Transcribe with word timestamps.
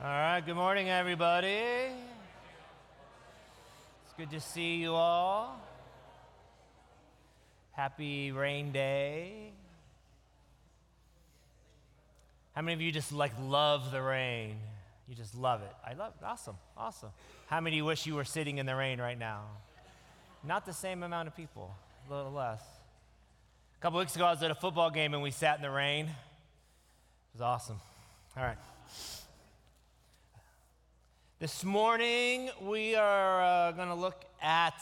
All 0.00 0.06
right, 0.06 0.40
good 0.46 0.54
morning, 0.54 0.88
everybody. 0.88 1.48
It's 1.48 1.90
good 4.16 4.30
to 4.30 4.38
see 4.38 4.76
you 4.76 4.94
all. 4.94 5.60
Happy 7.72 8.30
rain 8.30 8.70
day. 8.70 9.50
How 12.54 12.62
many 12.62 12.74
of 12.74 12.80
you 12.80 12.92
just 12.92 13.10
like 13.10 13.32
love 13.42 13.90
the 13.90 14.00
rain? 14.00 14.58
You 15.08 15.16
just 15.16 15.34
love 15.34 15.62
it. 15.62 15.72
I 15.84 15.94
love 15.94 16.12
it. 16.20 16.24
Awesome. 16.24 16.54
Awesome. 16.76 17.10
How 17.48 17.60
many 17.60 17.82
wish 17.82 18.06
you 18.06 18.14
were 18.14 18.24
sitting 18.24 18.58
in 18.58 18.66
the 18.66 18.76
rain 18.76 19.00
right 19.00 19.18
now? 19.18 19.46
Not 20.44 20.64
the 20.64 20.74
same 20.74 21.02
amount 21.02 21.26
of 21.26 21.34
people, 21.34 21.74
a 22.08 22.14
little 22.14 22.30
less. 22.30 22.62
A 23.80 23.82
couple 23.82 23.98
weeks 23.98 24.14
ago, 24.14 24.26
I 24.26 24.30
was 24.30 24.44
at 24.44 24.52
a 24.52 24.54
football 24.54 24.90
game 24.90 25.12
and 25.12 25.24
we 25.24 25.32
sat 25.32 25.56
in 25.56 25.62
the 25.62 25.72
rain. 25.72 26.06
It 26.06 26.12
was 27.32 27.40
awesome. 27.40 27.80
All 28.36 28.44
right. 28.44 28.58
This 31.40 31.62
morning, 31.62 32.50
we 32.60 32.96
are 32.96 33.40
uh, 33.40 33.70
going 33.70 33.86
to 33.86 33.94
look 33.94 34.24
at 34.42 34.74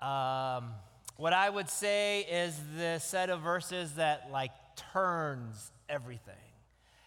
um, 0.00 0.70
what 1.16 1.32
I 1.32 1.50
would 1.50 1.68
say 1.68 2.20
is 2.20 2.56
the 2.78 3.00
set 3.00 3.30
of 3.30 3.40
verses 3.40 3.94
that 3.94 4.28
like 4.30 4.52
turns 4.92 5.72
everything. 5.88 6.34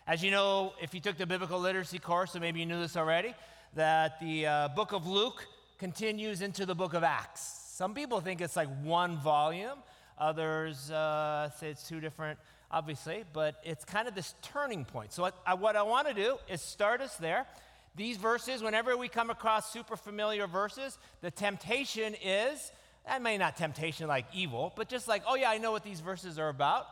As 0.05 0.22
you 0.22 0.31
know, 0.31 0.73
if 0.81 0.94
you 0.94 1.00
took 1.00 1.16
the 1.16 1.26
biblical 1.26 1.58
literacy 1.58 2.00
course, 2.00 2.34
so 2.34 2.40
maybe 2.41 2.59
you 2.59 2.66
knew 2.66 2.81
this 2.81 2.98
already, 2.98 3.34
that 3.76 4.20
the 4.20 4.45
uh, 4.45 4.67
book 4.76 4.91
of 4.91 5.08
Luke 5.08 5.48
continues 5.78 6.41
into 6.41 6.66
the 6.66 6.76
book 6.76 6.94
of 6.94 7.02
Acts. 7.02 7.64
Some 7.76 7.94
people 7.94 8.20
think 8.20 8.41
it's 8.41 8.58
like 8.58 8.67
one 8.84 9.20
volume, 9.20 9.78
others 10.17 10.91
uh, 10.91 11.50
say 11.62 11.70
it's 11.70 11.88
two 11.88 12.02
different, 12.02 12.38
obviously, 12.70 13.23
but 13.31 13.55
it's 13.64 13.86
kind 13.86 14.09
of 14.09 14.16
this 14.16 14.36
turning 14.41 14.84
point. 14.84 15.14
So, 15.14 15.22
what 15.22 15.41
I, 15.48 15.53
what 15.53 15.78
I 15.78 15.84
want 15.84 16.09
to 16.09 16.14
do 16.14 16.36
is 16.50 16.62
start 16.62 17.00
us 17.00 17.16
there 17.16 17.48
these 17.95 18.17
verses, 18.17 18.61
whenever 18.61 18.95
we 18.95 19.07
come 19.07 19.29
across 19.29 19.71
super 19.71 19.97
familiar 19.97 20.47
verses, 20.47 20.97
the 21.22 21.31
temptation 21.31 22.16
is, 22.23 22.72
that 23.05 23.22
may 23.22 23.38
not 23.38 23.58
temptation 23.58 24.08
like 24.08 24.25
evil, 24.33 24.72
but 24.75 24.88
just 24.88 25.08
like, 25.08 25.23
oh 25.27 25.36
yeah, 25.36 25.50
I 25.50 25.58
know 25.58 25.72
what 25.72 25.83
these 25.83 25.99
verses 25.99 26.38
are 26.38 26.49
about. 26.49 26.86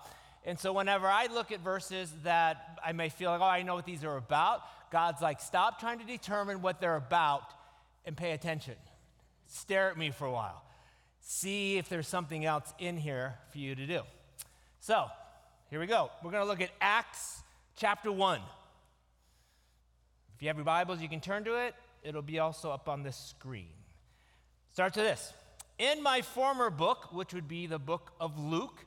And 0.46 0.60
so 0.60 0.74
whenever 0.74 1.08
I 1.08 1.28
look 1.28 1.52
at 1.52 1.60
verses 1.60 2.12
that 2.24 2.80
I 2.84 2.94
may 2.94 3.10
feel 3.10 3.32
like, 3.32 3.42
oh, 3.42 3.44
I 3.44 3.64
know 3.64 3.76
what 3.76 3.86
these 3.86 4.04
are 4.04 4.18
about, 4.18 4.62
God's 4.92 5.22
like, 5.22 5.42
stop 5.42 5.80
trying 5.80 6.00
to 6.00 6.06
determine 6.06 6.62
what 6.62 6.80
they're 6.80 6.96
about 6.96 7.44
and 8.06 8.16
pay 8.16 8.32
attention. 8.32 8.76
Stare 9.48 9.92
at 9.92 9.98
me 9.98 10.12
for 10.12 10.26
a 10.26 10.32
while. 10.32 10.64
See 11.20 11.78
if 11.78 11.90
there's 11.90 12.08
something 12.08 12.46
else 12.46 12.74
in 12.80 12.98
here 12.98 13.36
for 13.52 13.58
you 13.58 13.76
to 13.76 13.86
do. 13.86 14.02
So, 14.80 15.08
here 15.70 15.82
we 15.82 15.86
go. 15.86 16.10
We're 16.24 16.32
going 16.32 16.44
to 16.44 16.50
look 16.50 16.62
at 16.62 16.70
Acts 16.80 17.42
chapter 17.76 18.10
1. 18.10 18.40
If 20.38 20.44
you 20.44 20.50
have 20.50 20.58
your 20.58 20.66
Bibles, 20.66 21.02
you 21.02 21.10
can 21.10 21.20
turn 21.20 21.46
to 21.46 21.56
it. 21.66 21.74
It'll 22.04 22.22
be 22.22 22.38
also 22.38 22.70
up 22.70 22.88
on 22.88 23.02
this 23.02 23.18
screen. 23.18 23.74
Start 24.72 24.94
to 24.94 25.00
this. 25.00 25.34
In 25.80 26.04
my 26.04 26.22
former 26.22 26.70
book, 26.70 27.12
which 27.12 27.34
would 27.34 27.48
be 27.48 27.66
the 27.66 27.80
book 27.80 28.12
of 28.22 28.38
Luke, 28.38 28.86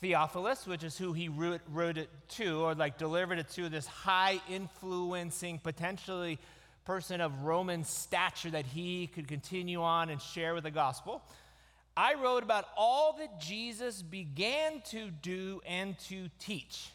Theophilus, 0.00 0.66
which 0.66 0.82
is 0.82 0.98
who 0.98 1.12
he 1.12 1.28
wrote, 1.28 1.60
wrote 1.70 1.96
it 1.96 2.10
to, 2.30 2.62
or 2.62 2.74
like 2.74 2.98
delivered 2.98 3.38
it 3.38 3.48
to, 3.50 3.68
this 3.68 3.86
high 3.86 4.40
influencing, 4.50 5.60
potentially 5.60 6.40
person 6.84 7.20
of 7.20 7.44
Roman 7.44 7.84
stature 7.84 8.50
that 8.50 8.66
he 8.66 9.06
could 9.06 9.28
continue 9.28 9.80
on 9.80 10.10
and 10.10 10.20
share 10.20 10.54
with 10.54 10.64
the 10.64 10.72
gospel. 10.72 11.22
I 11.96 12.14
wrote 12.14 12.42
about 12.42 12.66
all 12.76 13.14
that 13.20 13.40
Jesus 13.40 14.02
began 14.02 14.82
to 14.86 15.12
do 15.12 15.60
and 15.64 15.96
to 16.08 16.30
teach. 16.40 16.88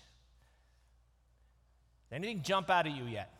Anything 2.11 2.41
jump 2.41 2.69
out 2.69 2.87
at 2.87 2.93
you 2.93 3.05
yet? 3.05 3.31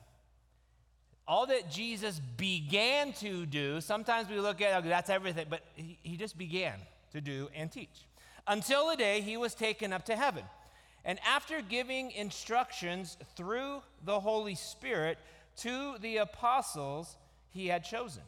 All 1.27 1.47
that 1.47 1.71
Jesus 1.71 2.19
began 2.37 3.13
to 3.13 3.45
do, 3.45 3.81
sometimes 3.81 4.29
we 4.29 4.39
look 4.39 4.61
at, 4.61 4.83
that's 4.83 5.09
everything, 5.09 5.47
but 5.49 5.61
he, 5.75 5.97
he 6.03 6.17
just 6.17 6.37
began 6.37 6.75
to 7.13 7.21
do 7.21 7.49
and 7.55 7.71
teach. 7.71 8.05
Until 8.47 8.89
the 8.89 8.95
day 8.95 9.21
he 9.21 9.37
was 9.37 9.55
taken 9.55 9.91
up 9.91 10.05
to 10.05 10.15
heaven. 10.15 10.43
And 11.03 11.19
after 11.25 11.61
giving 11.61 12.11
instructions 12.11 13.17
through 13.35 13.81
the 14.03 14.19
Holy 14.19 14.55
Spirit 14.55 15.17
to 15.57 15.97
the 15.99 16.17
apostles 16.17 17.17
he 17.49 17.67
had 17.67 17.83
chosen. 17.83 18.23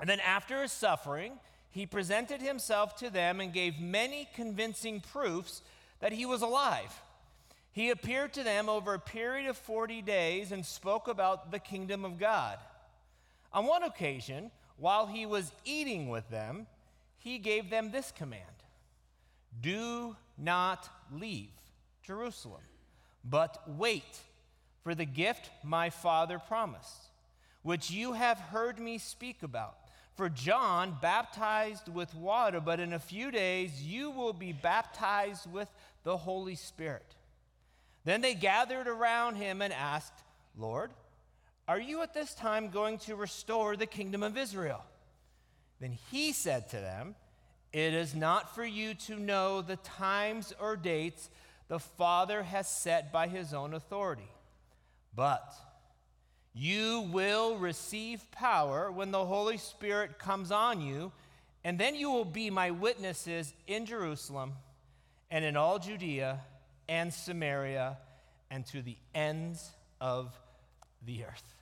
And 0.00 0.08
then 0.08 0.20
after 0.20 0.62
his 0.62 0.72
suffering, 0.72 1.34
he 1.70 1.86
presented 1.86 2.40
himself 2.40 2.96
to 2.96 3.10
them 3.10 3.40
and 3.40 3.52
gave 3.52 3.78
many 3.78 4.28
convincing 4.34 5.00
proofs 5.00 5.62
that 6.00 6.12
he 6.12 6.26
was 6.26 6.42
alive. 6.42 6.92
He 7.72 7.88
appeared 7.88 8.34
to 8.34 8.42
them 8.42 8.68
over 8.68 8.92
a 8.92 8.98
period 8.98 9.48
of 9.48 9.56
40 9.56 10.02
days 10.02 10.52
and 10.52 10.64
spoke 10.64 11.08
about 11.08 11.50
the 11.50 11.58
kingdom 11.58 12.04
of 12.04 12.18
God. 12.18 12.58
On 13.52 13.66
one 13.66 13.82
occasion, 13.82 14.50
while 14.76 15.06
he 15.06 15.24
was 15.24 15.52
eating 15.64 16.08
with 16.08 16.28
them, 16.28 16.66
he 17.18 17.38
gave 17.38 17.70
them 17.70 17.90
this 17.90 18.12
command 18.12 18.42
Do 19.60 20.16
not 20.36 20.88
leave 21.10 21.50
Jerusalem, 22.02 22.62
but 23.24 23.62
wait 23.66 24.18
for 24.82 24.94
the 24.94 25.06
gift 25.06 25.50
my 25.62 25.88
father 25.88 26.38
promised, 26.38 27.10
which 27.62 27.90
you 27.90 28.12
have 28.12 28.38
heard 28.38 28.78
me 28.78 28.98
speak 28.98 29.42
about. 29.42 29.76
For 30.14 30.28
John 30.28 30.98
baptized 31.00 31.88
with 31.88 32.14
water, 32.14 32.60
but 32.60 32.80
in 32.80 32.92
a 32.92 32.98
few 32.98 33.30
days 33.30 33.82
you 33.82 34.10
will 34.10 34.34
be 34.34 34.52
baptized 34.52 35.50
with 35.50 35.68
the 36.02 36.18
Holy 36.18 36.54
Spirit. 36.54 37.14
Then 38.04 38.20
they 38.20 38.34
gathered 38.34 38.88
around 38.88 39.36
him 39.36 39.62
and 39.62 39.72
asked, 39.72 40.12
Lord, 40.58 40.90
are 41.68 41.80
you 41.80 42.02
at 42.02 42.14
this 42.14 42.34
time 42.34 42.70
going 42.70 42.98
to 42.98 43.14
restore 43.14 43.76
the 43.76 43.86
kingdom 43.86 44.22
of 44.22 44.36
Israel? 44.36 44.82
Then 45.80 45.96
he 46.10 46.32
said 46.32 46.68
to 46.70 46.76
them, 46.76 47.14
It 47.72 47.94
is 47.94 48.14
not 48.14 48.54
for 48.54 48.64
you 48.64 48.94
to 48.94 49.16
know 49.16 49.62
the 49.62 49.76
times 49.76 50.52
or 50.60 50.76
dates 50.76 51.30
the 51.68 51.78
Father 51.78 52.42
has 52.42 52.68
set 52.68 53.12
by 53.12 53.28
his 53.28 53.54
own 53.54 53.72
authority, 53.72 54.28
but 55.14 55.54
you 56.52 57.08
will 57.12 57.56
receive 57.56 58.30
power 58.30 58.92
when 58.92 59.10
the 59.10 59.24
Holy 59.24 59.56
Spirit 59.56 60.18
comes 60.18 60.50
on 60.50 60.82
you, 60.82 61.12
and 61.64 61.78
then 61.78 61.94
you 61.94 62.10
will 62.10 62.26
be 62.26 62.50
my 62.50 62.70
witnesses 62.70 63.54
in 63.66 63.86
Jerusalem 63.86 64.52
and 65.30 65.44
in 65.44 65.56
all 65.56 65.78
Judea 65.78 66.40
and 66.88 67.12
Samaria 67.12 67.98
and 68.50 68.66
to 68.66 68.82
the 68.82 68.96
ends 69.14 69.70
of 70.00 70.32
the 71.04 71.24
earth. 71.24 71.54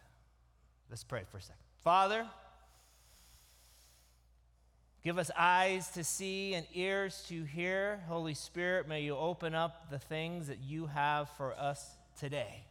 Let's 0.88 1.04
pray 1.04 1.22
for 1.30 1.38
a 1.38 1.42
second. 1.42 1.56
Father, 1.82 2.26
give 5.04 5.18
us 5.18 5.30
eyes 5.38 5.88
to 5.92 6.04
see 6.04 6.54
and 6.54 6.66
ears 6.74 7.24
to 7.28 7.44
hear. 7.44 8.00
Holy 8.08 8.34
Spirit, 8.34 8.88
may 8.88 9.02
you 9.02 9.16
open 9.16 9.54
up 9.54 9.90
the 9.90 9.98
things 9.98 10.48
that 10.48 10.58
you 10.58 10.86
have 10.86 11.28
for 11.36 11.54
us 11.54 11.96
today. 12.18 12.64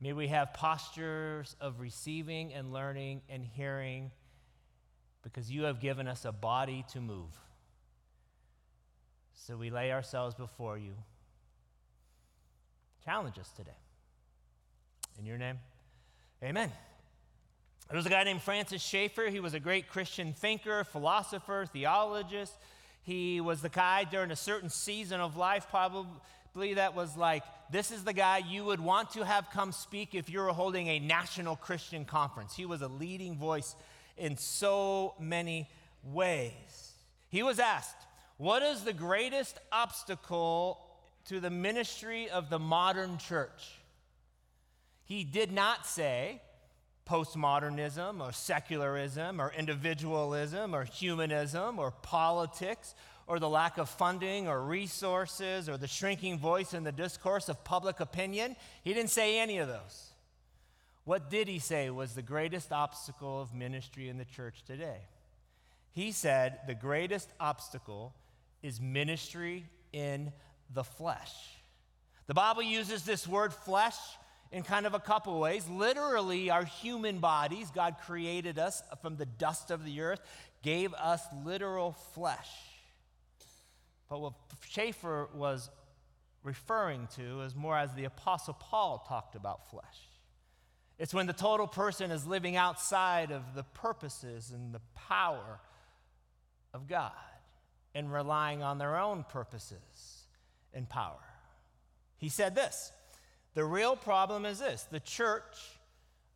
May 0.00 0.12
we 0.14 0.28
have 0.28 0.52
postures 0.54 1.54
of 1.60 1.80
receiving 1.80 2.52
and 2.54 2.72
learning 2.72 3.22
and 3.28 3.44
hearing 3.44 4.10
because 5.22 5.50
you 5.50 5.64
have 5.64 5.80
given 5.80 6.08
us 6.08 6.24
a 6.24 6.32
body 6.32 6.84
to 6.92 7.00
move. 7.00 7.30
So 9.34 9.56
we 9.56 9.70
lay 9.70 9.92
ourselves 9.92 10.34
before 10.34 10.78
you 10.78 10.94
challenge 13.04 13.38
us 13.38 13.50
today. 13.56 13.70
In 15.18 15.26
your 15.26 15.38
name, 15.38 15.58
amen. 16.42 16.70
There 17.88 17.96
was 17.96 18.06
a 18.06 18.10
guy 18.10 18.24
named 18.24 18.42
Francis 18.42 18.80
Schaeffer. 18.80 19.28
He 19.28 19.40
was 19.40 19.54
a 19.54 19.60
great 19.60 19.88
Christian 19.88 20.32
thinker, 20.32 20.84
philosopher, 20.84 21.66
theologist. 21.70 22.54
He 23.02 23.40
was 23.40 23.60
the 23.60 23.68
guy 23.68 24.04
during 24.04 24.30
a 24.30 24.36
certain 24.36 24.70
season 24.70 25.20
of 25.20 25.36
life, 25.36 25.66
probably 25.68 26.74
that 26.74 26.94
was 26.94 27.16
like, 27.16 27.42
this 27.70 27.90
is 27.90 28.04
the 28.04 28.12
guy 28.12 28.38
you 28.38 28.64
would 28.64 28.80
want 28.80 29.10
to 29.12 29.24
have 29.24 29.50
come 29.50 29.72
speak 29.72 30.14
if 30.14 30.30
you 30.30 30.40
were 30.40 30.48
holding 30.48 30.88
a 30.88 30.98
national 30.98 31.56
Christian 31.56 32.04
conference. 32.04 32.54
He 32.54 32.66
was 32.66 32.82
a 32.82 32.88
leading 32.88 33.36
voice 33.36 33.74
in 34.16 34.36
so 34.36 35.14
many 35.18 35.68
ways. 36.04 36.92
He 37.30 37.42
was 37.42 37.58
asked, 37.58 37.96
What 38.36 38.62
is 38.62 38.84
the 38.84 38.92
greatest 38.92 39.58
obstacle 39.72 40.78
to 41.26 41.40
the 41.40 41.50
ministry 41.50 42.28
of 42.30 42.50
the 42.50 42.58
modern 42.58 43.18
church. 43.18 43.78
He 45.04 45.24
did 45.24 45.52
not 45.52 45.86
say 45.86 46.40
postmodernism 47.08 48.20
or 48.20 48.32
secularism 48.32 49.40
or 49.40 49.52
individualism 49.56 50.74
or 50.74 50.84
humanism 50.84 51.78
or 51.78 51.90
politics 51.90 52.94
or 53.26 53.38
the 53.38 53.48
lack 53.48 53.78
of 53.78 53.88
funding 53.88 54.48
or 54.48 54.62
resources 54.62 55.68
or 55.68 55.76
the 55.76 55.88
shrinking 55.88 56.38
voice 56.38 56.74
in 56.74 56.84
the 56.84 56.92
discourse 56.92 57.48
of 57.48 57.64
public 57.64 58.00
opinion. 58.00 58.56
He 58.82 58.94
didn't 58.94 59.10
say 59.10 59.38
any 59.38 59.58
of 59.58 59.68
those. 59.68 60.10
What 61.04 61.30
did 61.30 61.48
he 61.48 61.58
say 61.58 61.90
was 61.90 62.14
the 62.14 62.22
greatest 62.22 62.72
obstacle 62.72 63.40
of 63.40 63.54
ministry 63.54 64.08
in 64.08 64.18
the 64.18 64.24
church 64.24 64.62
today? 64.64 64.98
He 65.90 66.12
said 66.12 66.60
the 66.66 66.74
greatest 66.74 67.28
obstacle 67.40 68.14
is 68.62 68.80
ministry 68.80 69.66
in 69.92 70.32
the 70.74 70.84
flesh. 70.84 71.32
The 72.26 72.34
Bible 72.34 72.62
uses 72.62 73.04
this 73.04 73.26
word 73.26 73.52
flesh 73.52 73.96
in 74.50 74.62
kind 74.62 74.86
of 74.86 74.94
a 74.94 75.00
couple 75.00 75.38
ways. 75.40 75.68
Literally, 75.68 76.50
our 76.50 76.64
human 76.64 77.18
bodies, 77.18 77.70
God 77.74 77.96
created 78.04 78.58
us 78.58 78.82
from 79.00 79.16
the 79.16 79.26
dust 79.26 79.70
of 79.70 79.84
the 79.84 80.02
earth, 80.02 80.20
gave 80.62 80.92
us 80.94 81.22
literal 81.44 81.92
flesh. 82.14 82.50
But 84.08 84.20
what 84.20 84.34
Schaeffer 84.68 85.28
was 85.34 85.70
referring 86.42 87.08
to 87.16 87.40
is 87.42 87.54
more 87.54 87.76
as 87.76 87.92
the 87.94 88.04
Apostle 88.04 88.54
Paul 88.54 89.04
talked 89.08 89.34
about 89.34 89.70
flesh. 89.70 90.08
It's 90.98 91.14
when 91.14 91.26
the 91.26 91.32
total 91.32 91.66
person 91.66 92.10
is 92.10 92.26
living 92.26 92.54
outside 92.54 93.32
of 93.32 93.42
the 93.54 93.62
purposes 93.62 94.52
and 94.52 94.74
the 94.74 94.80
power 94.94 95.60
of 96.74 96.86
God 96.86 97.12
and 97.94 98.12
relying 98.12 98.62
on 98.62 98.78
their 98.78 98.96
own 98.98 99.24
purposes 99.28 100.21
and 100.74 100.88
power. 100.88 101.20
He 102.16 102.28
said 102.28 102.54
this 102.54 102.92
The 103.54 103.64
real 103.64 103.96
problem 103.96 104.44
is 104.44 104.58
this 104.58 104.82
the 104.90 105.00
church 105.00 105.56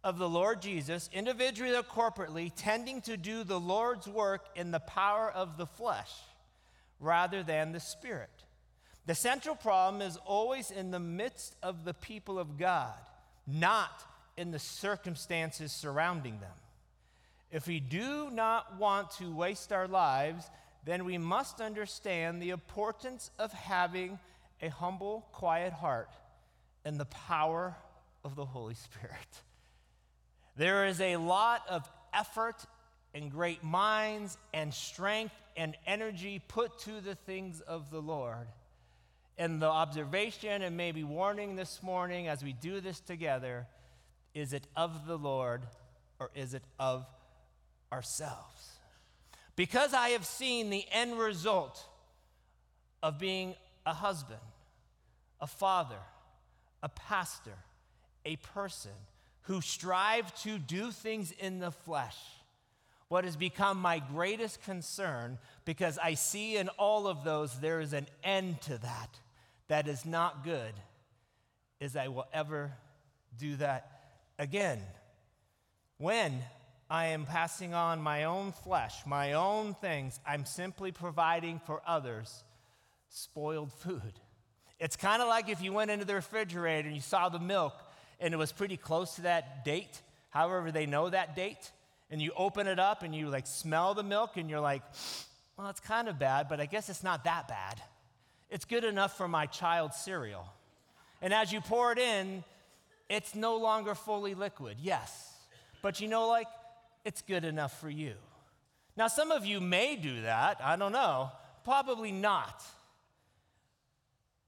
of 0.04 0.18
the 0.18 0.28
Lord 0.28 0.62
Jesus, 0.62 1.10
individually 1.12 1.74
or 1.74 1.82
corporately, 1.82 2.52
tending 2.54 3.00
to 3.02 3.16
do 3.16 3.42
the 3.42 3.58
Lord's 3.58 4.06
work 4.06 4.46
in 4.54 4.70
the 4.70 4.80
power 4.80 5.30
of 5.30 5.56
the 5.56 5.66
flesh 5.66 6.12
rather 7.00 7.42
than 7.42 7.72
the 7.72 7.80
spirit. 7.80 8.30
The 9.06 9.14
central 9.14 9.54
problem 9.54 10.02
is 10.02 10.16
always 10.24 10.70
in 10.70 10.90
the 10.90 11.00
midst 11.00 11.56
of 11.62 11.84
the 11.84 11.94
people 11.94 12.38
of 12.38 12.58
God, 12.58 12.94
not 13.46 14.02
in 14.36 14.50
the 14.50 14.58
circumstances 14.58 15.72
surrounding 15.72 16.40
them. 16.40 16.50
If 17.50 17.66
we 17.66 17.80
do 17.80 18.30
not 18.30 18.78
want 18.78 19.12
to 19.12 19.34
waste 19.34 19.72
our 19.72 19.86
lives, 19.88 20.44
then 20.86 21.04
we 21.04 21.18
must 21.18 21.60
understand 21.60 22.40
the 22.40 22.50
importance 22.50 23.32
of 23.40 23.52
having 23.52 24.20
a 24.62 24.68
humble, 24.68 25.26
quiet 25.32 25.72
heart 25.72 26.08
and 26.84 26.98
the 26.98 27.06
power 27.06 27.76
of 28.24 28.36
the 28.36 28.44
Holy 28.44 28.74
Spirit. 28.92 29.42
There 30.56 30.86
is 30.86 31.00
a 31.00 31.16
lot 31.16 31.62
of 31.68 31.90
effort 32.14 32.64
and 33.12 33.30
great 33.30 33.64
minds 33.64 34.38
and 34.54 34.72
strength 34.72 35.34
and 35.56 35.76
energy 35.86 36.40
put 36.46 36.78
to 36.80 37.00
the 37.00 37.16
things 37.16 37.60
of 37.60 37.90
the 37.90 38.00
Lord. 38.00 38.46
And 39.36 39.60
the 39.60 39.66
observation 39.66 40.62
and 40.62 40.76
maybe 40.76 41.02
warning 41.02 41.56
this 41.56 41.82
morning 41.82 42.28
as 42.28 42.44
we 42.44 42.52
do 42.52 42.80
this 42.80 43.00
together 43.00 43.66
is 44.34 44.52
it 44.52 44.66
of 44.76 45.06
the 45.06 45.18
Lord 45.18 45.62
or 46.20 46.30
is 46.34 46.54
it 46.54 46.62
of 46.78 47.06
ourselves? 47.92 48.75
Because 49.56 49.94
I 49.94 50.10
have 50.10 50.26
seen 50.26 50.70
the 50.70 50.84
end 50.92 51.18
result 51.18 51.84
of 53.02 53.18
being 53.18 53.54
a 53.84 53.94
husband, 53.94 54.40
a 55.40 55.46
father, 55.46 55.98
a 56.82 56.88
pastor, 56.88 57.54
a 58.24 58.36
person 58.36 58.92
who 59.42 59.60
strive 59.60 60.34
to 60.42 60.58
do 60.58 60.90
things 60.90 61.32
in 61.32 61.58
the 61.58 61.70
flesh. 61.70 62.18
What 63.08 63.24
has 63.24 63.36
become 63.36 63.80
my 63.80 64.00
greatest 64.00 64.62
concern, 64.62 65.38
because 65.64 65.98
I 66.02 66.14
see 66.14 66.56
in 66.56 66.68
all 66.70 67.06
of 67.06 67.22
those 67.24 67.60
there 67.60 67.80
is 67.80 67.92
an 67.92 68.06
end 68.24 68.60
to 68.62 68.78
that 68.78 69.18
that 69.68 69.88
is 69.88 70.04
not 70.04 70.44
good, 70.44 70.72
is 71.80 71.96
I 71.96 72.08
will 72.08 72.26
ever 72.32 72.72
do 73.38 73.56
that 73.56 73.90
again. 74.38 74.80
When 75.98 76.42
I 76.88 77.06
am 77.06 77.26
passing 77.26 77.74
on 77.74 78.00
my 78.00 78.24
own 78.24 78.52
flesh, 78.52 78.94
my 79.06 79.32
own 79.32 79.74
things, 79.74 80.20
I'm 80.26 80.44
simply 80.44 80.92
providing 80.92 81.60
for 81.66 81.82
others 81.86 82.44
spoiled 83.08 83.72
food. 83.72 84.20
It's 84.78 84.96
kind 84.96 85.20
of 85.20 85.28
like 85.28 85.48
if 85.48 85.62
you 85.62 85.72
went 85.72 85.90
into 85.90 86.04
the 86.04 86.14
refrigerator 86.14 86.86
and 86.86 86.94
you 86.94 87.02
saw 87.02 87.28
the 87.28 87.38
milk 87.38 87.74
and 88.20 88.32
it 88.32 88.36
was 88.36 88.52
pretty 88.52 88.76
close 88.76 89.16
to 89.16 89.22
that 89.22 89.64
date, 89.64 90.00
however, 90.30 90.70
they 90.70 90.86
know 90.86 91.10
that 91.10 91.34
date, 91.34 91.70
and 92.10 92.22
you 92.22 92.30
open 92.36 92.66
it 92.66 92.78
up 92.78 93.02
and 93.02 93.14
you 93.14 93.28
like 93.28 93.46
smell 93.46 93.94
the 93.94 94.02
milk 94.02 94.36
and 94.36 94.48
you're 94.48 94.60
like, 94.60 94.82
well, 95.56 95.68
it's 95.68 95.80
kind 95.80 96.08
of 96.08 96.18
bad, 96.18 96.48
but 96.48 96.60
I 96.60 96.66
guess 96.66 96.88
it's 96.88 97.02
not 97.02 97.24
that 97.24 97.48
bad. 97.48 97.80
It's 98.48 98.64
good 98.64 98.84
enough 98.84 99.16
for 99.16 99.26
my 99.26 99.46
child's 99.46 99.96
cereal. 99.96 100.46
And 101.20 101.34
as 101.34 101.52
you 101.52 101.60
pour 101.60 101.90
it 101.90 101.98
in, 101.98 102.44
it's 103.08 103.34
no 103.34 103.56
longer 103.56 103.94
fully 103.94 104.34
liquid, 104.34 104.76
yes. 104.80 105.32
But 105.82 106.00
you 106.00 106.08
know, 106.08 106.28
like, 106.28 106.46
it's 107.06 107.22
good 107.22 107.44
enough 107.44 107.80
for 107.80 107.88
you. 107.88 108.14
Now, 108.96 109.06
some 109.06 109.30
of 109.30 109.46
you 109.46 109.60
may 109.60 109.94
do 109.94 110.22
that. 110.22 110.60
I 110.60 110.74
don't 110.74 110.90
know. 110.90 111.30
Probably 111.62 112.10
not. 112.10 112.64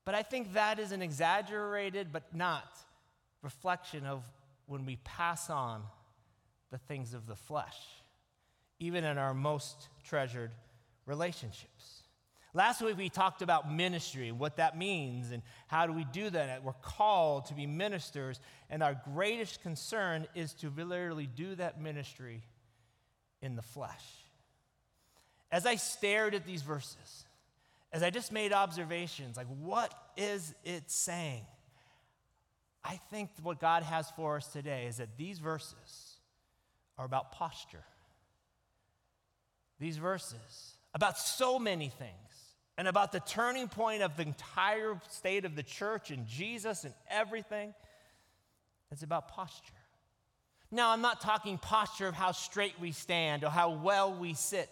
But 0.04 0.16
I 0.16 0.22
think 0.22 0.54
that 0.54 0.80
is 0.80 0.90
an 0.90 1.00
exaggerated 1.00 2.08
but 2.12 2.34
not 2.34 2.68
reflection 3.42 4.04
of 4.04 4.24
when 4.66 4.84
we 4.84 4.96
pass 5.04 5.48
on 5.50 5.82
the 6.72 6.78
things 6.78 7.14
of 7.14 7.28
the 7.28 7.36
flesh, 7.36 7.78
even 8.80 9.04
in 9.04 9.18
our 9.18 9.34
most 9.34 9.88
treasured 10.02 10.50
relationships. 11.06 11.97
Last 12.54 12.80
week 12.80 12.96
we 12.96 13.10
talked 13.10 13.42
about 13.42 13.70
ministry, 13.70 14.32
what 14.32 14.56
that 14.56 14.76
means, 14.76 15.30
and 15.32 15.42
how 15.66 15.86
do 15.86 15.92
we 15.92 16.04
do 16.04 16.30
that. 16.30 16.64
We're 16.64 16.72
called 16.72 17.46
to 17.46 17.54
be 17.54 17.66
ministers, 17.66 18.40
and 18.70 18.82
our 18.82 19.00
greatest 19.14 19.62
concern 19.62 20.26
is 20.34 20.54
to 20.54 20.70
literally 20.70 21.26
do 21.26 21.54
that 21.56 21.80
ministry 21.80 22.42
in 23.42 23.54
the 23.54 23.62
flesh. 23.62 24.04
As 25.52 25.66
I 25.66 25.76
stared 25.76 26.34
at 26.34 26.46
these 26.46 26.62
verses, 26.62 27.24
as 27.92 28.02
I 28.02 28.10
just 28.10 28.32
made 28.32 28.52
observations, 28.52 29.36
like 29.36 29.46
what 29.60 29.92
is 30.16 30.54
it 30.64 30.90
saying? 30.90 31.44
I 32.82 32.98
think 33.10 33.30
what 33.42 33.60
God 33.60 33.82
has 33.82 34.10
for 34.10 34.36
us 34.36 34.46
today 34.48 34.86
is 34.86 34.96
that 34.96 35.18
these 35.18 35.38
verses 35.38 36.16
are 36.96 37.04
about 37.04 37.32
posture. 37.32 37.84
These 39.78 39.98
verses 39.98 40.77
about 40.98 41.16
so 41.16 41.60
many 41.60 41.90
things 41.90 42.12
and 42.76 42.88
about 42.88 43.12
the 43.12 43.20
turning 43.20 43.68
point 43.68 44.02
of 44.02 44.16
the 44.16 44.24
entire 44.24 45.00
state 45.08 45.44
of 45.44 45.54
the 45.54 45.62
church 45.62 46.10
and 46.10 46.26
Jesus 46.26 46.82
and 46.82 46.92
everything. 47.08 47.72
It's 48.90 49.04
about 49.04 49.28
posture. 49.28 49.74
Now, 50.72 50.90
I'm 50.90 51.00
not 51.00 51.20
talking 51.20 51.56
posture 51.56 52.08
of 52.08 52.14
how 52.14 52.32
straight 52.32 52.80
we 52.80 52.90
stand 52.90 53.44
or 53.44 53.48
how 53.48 53.70
well 53.70 54.12
we 54.12 54.34
sit, 54.34 54.68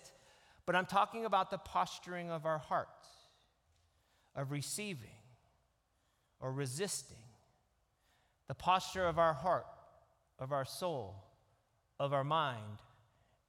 but 0.67 0.75
I'm 0.75 0.87
talking 0.87 1.27
about 1.27 1.53
the 1.53 1.59
posturing 1.59 2.29
of 2.29 2.45
our 2.45 2.59
hearts, 2.59 3.07
of 4.35 4.51
receiving 4.51 5.07
or 6.41 6.51
resisting, 6.51 7.23
the 8.49 8.55
posture 8.55 9.07
of 9.07 9.17
our 9.21 9.33
heart, 9.33 9.67
of 10.41 10.51
our 10.51 10.65
soul, 10.65 11.15
of 12.01 12.13
our 12.13 12.25
mind, 12.25 12.83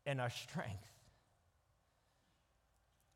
and 0.06 0.22
our 0.22 0.30
strength. 0.30 0.97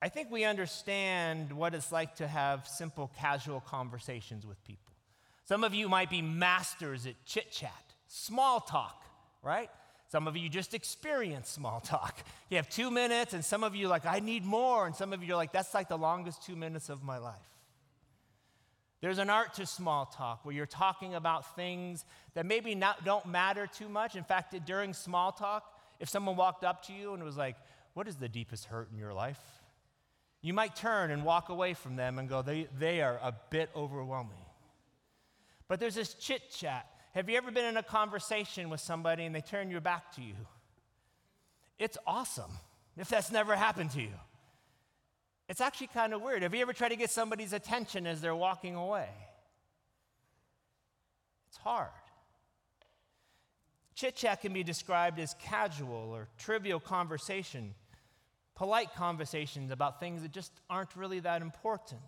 I 0.01 0.09
think 0.09 0.31
we 0.31 0.45
understand 0.45 1.51
what 1.53 1.75
it's 1.75 1.91
like 1.91 2.15
to 2.15 2.27
have 2.27 2.67
simple, 2.67 3.11
casual 3.17 3.59
conversations 3.61 4.45
with 4.45 4.63
people. 4.63 4.93
Some 5.45 5.63
of 5.63 5.75
you 5.75 5.87
might 5.87 6.09
be 6.09 6.21
masters 6.21 7.05
at 7.05 7.13
chit 7.25 7.51
chat, 7.51 7.93
small 8.07 8.59
talk, 8.59 9.05
right? 9.43 9.69
Some 10.07 10.27
of 10.27 10.35
you 10.35 10.49
just 10.49 10.73
experience 10.73 11.49
small 11.49 11.79
talk. 11.79 12.23
You 12.49 12.57
have 12.57 12.69
two 12.69 12.91
minutes, 12.91 13.33
and 13.33 13.45
some 13.45 13.63
of 13.63 13.75
you 13.77 13.85
are 13.85 13.89
like, 13.89 14.05
I 14.05 14.19
need 14.19 14.43
more. 14.43 14.85
And 14.85 14.93
some 14.93 15.13
of 15.13 15.23
you 15.23 15.33
are 15.33 15.37
like, 15.37 15.53
that's 15.53 15.73
like 15.73 15.87
the 15.87 15.97
longest 15.97 16.45
two 16.45 16.57
minutes 16.57 16.89
of 16.89 17.01
my 17.01 17.17
life. 17.17 17.35
There's 18.99 19.19
an 19.19 19.29
art 19.29 19.53
to 19.53 19.65
small 19.65 20.05
talk 20.05 20.43
where 20.43 20.53
you're 20.53 20.65
talking 20.65 21.15
about 21.15 21.55
things 21.55 22.03
that 22.33 22.45
maybe 22.45 22.75
not, 22.75 23.05
don't 23.05 23.25
matter 23.25 23.67
too 23.67 23.87
much. 23.87 24.17
In 24.17 24.25
fact, 24.25 24.53
during 24.65 24.93
small 24.93 25.31
talk, 25.31 25.63
if 26.01 26.09
someone 26.09 26.35
walked 26.35 26.65
up 26.65 26.85
to 26.87 26.93
you 26.93 27.13
and 27.13 27.23
was 27.23 27.37
like, 27.37 27.55
What 27.93 28.09
is 28.09 28.17
the 28.17 28.27
deepest 28.27 28.65
hurt 28.65 28.91
in 28.91 28.97
your 28.97 29.13
life? 29.13 29.60
You 30.41 30.53
might 30.53 30.75
turn 30.75 31.11
and 31.11 31.23
walk 31.23 31.49
away 31.49 31.73
from 31.73 31.95
them 31.95 32.17
and 32.17 32.27
go, 32.27 32.41
they, 32.41 32.67
they 32.77 33.01
are 33.01 33.19
a 33.21 33.33
bit 33.49 33.69
overwhelming. 33.75 34.45
But 35.67 35.79
there's 35.79 35.95
this 35.95 36.15
chit 36.15 36.49
chat. 36.51 36.87
Have 37.13 37.29
you 37.29 37.37
ever 37.37 37.51
been 37.51 37.65
in 37.65 37.77
a 37.77 37.83
conversation 37.83 38.69
with 38.69 38.79
somebody 38.79 39.25
and 39.25 39.35
they 39.35 39.41
turn 39.41 39.69
your 39.69 39.81
back 39.81 40.15
to 40.15 40.21
you? 40.21 40.35
It's 41.77 41.97
awesome 42.07 42.51
if 42.97 43.09
that's 43.09 43.31
never 43.31 43.55
happened 43.55 43.91
to 43.91 44.01
you. 44.01 44.13
It's 45.47 45.61
actually 45.61 45.87
kind 45.87 46.13
of 46.13 46.21
weird. 46.21 46.43
Have 46.43 46.55
you 46.55 46.61
ever 46.61 46.73
tried 46.73 46.89
to 46.89 46.95
get 46.95 47.09
somebody's 47.09 47.53
attention 47.53 48.07
as 48.07 48.21
they're 48.21 48.35
walking 48.35 48.75
away? 48.75 49.09
It's 51.49 51.57
hard. 51.57 51.89
Chit 53.95 54.15
chat 54.15 54.41
can 54.41 54.53
be 54.53 54.63
described 54.63 55.19
as 55.19 55.35
casual 55.41 56.11
or 56.13 56.27
trivial 56.37 56.79
conversation 56.79 57.75
polite 58.55 58.93
conversations 58.95 59.71
about 59.71 59.99
things 59.99 60.21
that 60.21 60.31
just 60.31 60.51
aren't 60.69 60.95
really 60.95 61.19
that 61.19 61.41
important. 61.41 62.01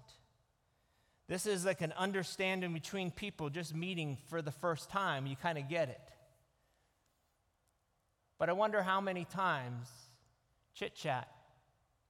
This 1.28 1.46
is 1.46 1.66
like 1.66 1.82
an 1.82 1.94
understanding 1.98 2.74
between 2.74 3.10
people 3.10 3.50
just 3.50 3.74
meeting 3.74 4.18
for 4.30 4.42
the 4.42 4.52
first 4.52 4.90
time. 4.90 5.26
You 5.26 5.36
kind 5.36 5.58
of 5.58 5.70
get 5.70 5.90
it. 5.90 6.02
But 8.38 8.50
I 8.50 8.54
wonder 8.54 8.82
how 8.82 9.00
many 9.00 9.26
times 9.26 9.88
chit 10.76 10.96
chat 10.96 11.30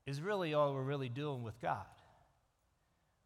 is 0.06 0.22
really 0.22 0.54
all 0.54 0.74
we're 0.74 0.82
really 0.82 1.10
doing 1.10 1.44
with 1.44 1.60
God. 1.62 1.86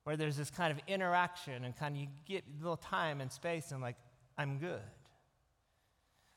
Where 0.04 0.18
there's 0.18 0.38
this 0.38 0.50
kind 0.50 0.72
of 0.72 0.80
interaction 0.88 1.64
and 1.64 1.76
kind 1.76 1.96
of 1.96 2.02
you 2.02 2.08
get 2.26 2.44
a 2.44 2.62
little 2.62 2.78
time 2.78 3.22
and 3.22 3.32
space 3.32 3.72
and 3.72 3.82
like, 3.82 3.96
I'm 4.38 4.58
good. 4.60 4.82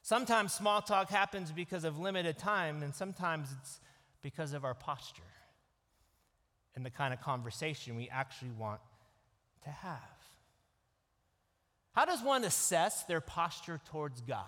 Sometimes 0.02 0.52
small 0.52 0.80
talk 0.80 1.10
happens 1.10 1.52
because 1.52 1.84
of 1.84 1.98
limited 1.98 2.38
time, 2.38 2.82
and 2.82 2.94
sometimes 2.94 3.48
it's 3.60 3.80
because 4.22 4.52
of 4.52 4.64
our 4.64 4.74
posture 4.74 5.22
and 6.74 6.84
the 6.84 6.90
kind 6.90 7.12
of 7.12 7.20
conversation 7.20 7.96
we 7.96 8.08
actually 8.08 8.50
want 8.52 8.80
to 9.64 9.70
have. 9.70 9.98
How 11.92 12.04
does 12.04 12.22
one 12.22 12.44
assess 12.44 13.04
their 13.04 13.20
posture 13.20 13.80
towards 13.90 14.20
God? 14.20 14.44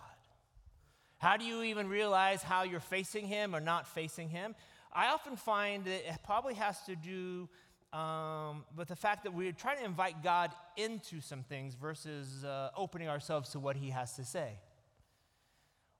How 1.18 1.36
do 1.36 1.44
you 1.44 1.62
even 1.62 1.88
realize 1.88 2.42
how 2.42 2.62
you're 2.62 2.80
facing 2.80 3.26
Him 3.26 3.54
or 3.54 3.60
not 3.60 3.86
facing 3.86 4.28
Him? 4.28 4.54
I 4.92 5.08
often 5.08 5.36
find 5.36 5.84
that 5.84 6.08
it 6.08 6.18
probably 6.24 6.54
has 6.54 6.80
to 6.86 6.96
do 6.96 7.48
um, 7.96 8.64
with 8.76 8.88
the 8.88 8.96
fact 8.96 9.24
that 9.24 9.34
we're 9.34 9.52
trying 9.52 9.78
to 9.78 9.84
invite 9.84 10.22
God 10.22 10.50
into 10.76 11.20
some 11.20 11.42
things 11.42 11.74
versus 11.74 12.44
uh, 12.44 12.70
opening 12.76 13.08
ourselves 13.08 13.50
to 13.50 13.60
what 13.60 13.76
He 13.76 13.90
has 13.90 14.16
to 14.16 14.24
say. 14.24 14.58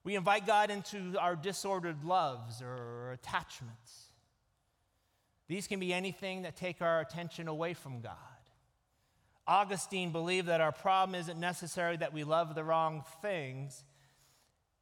We 0.03 0.15
invite 0.15 0.45
God 0.45 0.69
into 0.69 1.17
our 1.17 1.35
disordered 1.35 2.03
loves 2.03 2.61
or 2.61 3.11
attachments. 3.13 4.09
These 5.47 5.67
can 5.67 5.79
be 5.79 5.93
anything 5.93 6.41
that 6.41 6.55
take 6.55 6.81
our 6.81 6.99
attention 6.99 7.47
away 7.47 7.73
from 7.73 8.01
God. 8.01 8.17
Augustine 9.45 10.11
believed 10.11 10.47
that 10.47 10.61
our 10.61 10.71
problem 10.71 11.19
isn't 11.19 11.39
necessarily 11.39 11.97
that 11.97 12.13
we 12.13 12.23
love 12.23 12.55
the 12.55 12.63
wrong 12.63 13.03
things, 13.21 13.83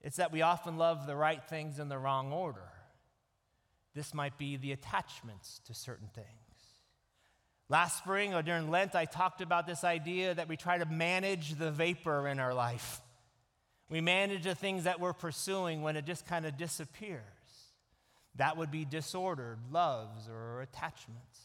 it's 0.02 0.18
that 0.18 0.32
we 0.32 0.42
often 0.42 0.78
love 0.78 1.06
the 1.06 1.16
right 1.16 1.44
things 1.44 1.80
in 1.80 1.90
the 1.90 1.98
wrong 1.98 2.32
order. 2.32 2.70
This 3.94 4.14
might 4.14 4.38
be 4.38 4.58
the 4.58 4.72
attachments 4.72 5.62
to 5.66 5.74
certain 5.74 6.08
things. 6.14 6.28
Last 7.70 7.98
spring 8.00 8.34
or 8.34 8.42
during 8.42 8.70
Lent, 8.70 8.96
I 8.96 9.06
talked 9.06 9.42
about 9.42 9.68
this 9.68 9.84
idea 9.84 10.34
that 10.34 10.48
we 10.48 10.58
try 10.58 10.78
to 10.78 10.86
manage 10.86 11.56
the 11.56 11.72
vapor 11.72 12.28
in 12.28 12.40
our 12.40 12.54
life. 12.54 13.02
We 13.92 14.00
manage 14.00 14.44
the 14.44 14.56
things 14.56 14.86
that 14.86 15.02
we're 15.02 15.12
pursuing 15.12 15.82
when 15.82 15.98
it 15.98 16.06
just 16.06 16.26
kind 16.26 16.46
of 16.46 16.58
disappears. 16.58 17.20
That 18.36 18.56
would 18.56 18.72
be 18.72 18.86
disordered 18.86 19.60
loves 19.70 20.30
or 20.30 20.62
attachments. 20.62 21.40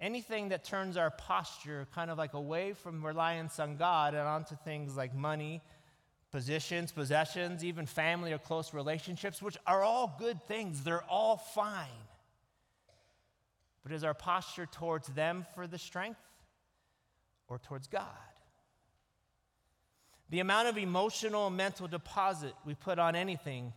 Anything 0.00 0.48
that 0.48 0.64
turns 0.64 0.96
our 0.96 1.10
posture 1.10 1.86
kind 1.94 2.10
of 2.10 2.16
like 2.16 2.32
away 2.32 2.72
from 2.72 3.04
reliance 3.04 3.60
on 3.60 3.76
God 3.76 4.14
and 4.14 4.22
onto 4.22 4.56
things 4.56 4.96
like 4.96 5.14
money, 5.14 5.60
positions, 6.32 6.90
possessions, 6.90 7.62
even 7.62 7.84
family 7.84 8.32
or 8.32 8.38
close 8.38 8.72
relationships, 8.72 9.42
which 9.42 9.58
are 9.66 9.82
all 9.82 10.16
good 10.18 10.42
things. 10.44 10.84
They're 10.84 11.04
all 11.04 11.36
fine. 11.36 11.86
But 13.82 13.92
is 13.92 14.04
our 14.04 14.14
posture 14.14 14.66
towards 14.66 15.08
them 15.08 15.44
for 15.54 15.66
the 15.66 15.78
strength 15.78 16.20
or 17.46 17.58
towards 17.58 17.88
God? 17.88 18.27
The 20.30 20.40
amount 20.40 20.68
of 20.68 20.76
emotional 20.76 21.46
and 21.46 21.56
mental 21.56 21.88
deposit 21.88 22.54
we 22.64 22.74
put 22.74 22.98
on 22.98 23.16
anything 23.16 23.72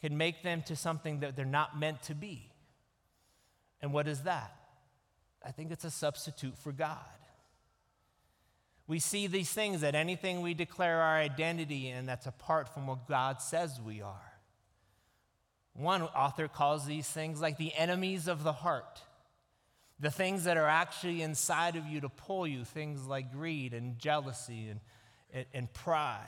can 0.00 0.16
make 0.16 0.42
them 0.42 0.62
to 0.62 0.76
something 0.76 1.20
that 1.20 1.36
they're 1.36 1.44
not 1.44 1.78
meant 1.78 2.02
to 2.04 2.14
be. 2.14 2.50
And 3.80 3.92
what 3.92 4.08
is 4.08 4.22
that? 4.22 4.54
I 5.44 5.50
think 5.50 5.70
it's 5.70 5.84
a 5.84 5.90
substitute 5.90 6.56
for 6.58 6.72
God. 6.72 6.98
We 8.86 8.98
see 8.98 9.26
these 9.26 9.52
things 9.52 9.82
that 9.82 9.94
anything 9.94 10.40
we 10.40 10.54
declare 10.54 11.00
our 11.00 11.16
identity 11.16 11.88
in 11.88 12.06
that's 12.06 12.26
apart 12.26 12.72
from 12.72 12.86
what 12.86 13.06
God 13.06 13.40
says 13.40 13.80
we 13.80 14.02
are. 14.02 14.32
One 15.74 16.02
author 16.02 16.48
calls 16.48 16.84
these 16.84 17.08
things 17.08 17.40
like 17.40 17.56
the 17.56 17.74
enemies 17.74 18.28
of 18.28 18.42
the 18.42 18.52
heart. 18.52 19.00
The 20.00 20.10
things 20.10 20.44
that 20.44 20.56
are 20.56 20.66
actually 20.66 21.22
inside 21.22 21.76
of 21.76 21.86
you 21.86 22.00
to 22.00 22.08
pull 22.08 22.46
you, 22.46 22.64
things 22.64 23.06
like 23.06 23.32
greed 23.32 23.72
and 23.72 23.98
jealousy 23.98 24.68
and, 24.68 24.80
and, 25.32 25.46
and 25.52 25.72
pride. 25.72 26.26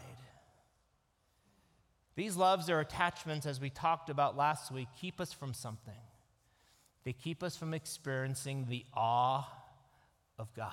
These 2.16 2.36
loves 2.36 2.70
or 2.70 2.80
attachments, 2.80 3.44
as 3.44 3.60
we 3.60 3.70
talked 3.70 4.08
about 4.08 4.36
last 4.36 4.70
week, 4.70 4.88
keep 5.00 5.20
us 5.20 5.32
from 5.32 5.52
something. 5.52 5.94
They 7.04 7.12
keep 7.12 7.42
us 7.42 7.56
from 7.56 7.74
experiencing 7.74 8.66
the 8.68 8.84
awe 8.94 9.46
of 10.38 10.52
God. 10.54 10.72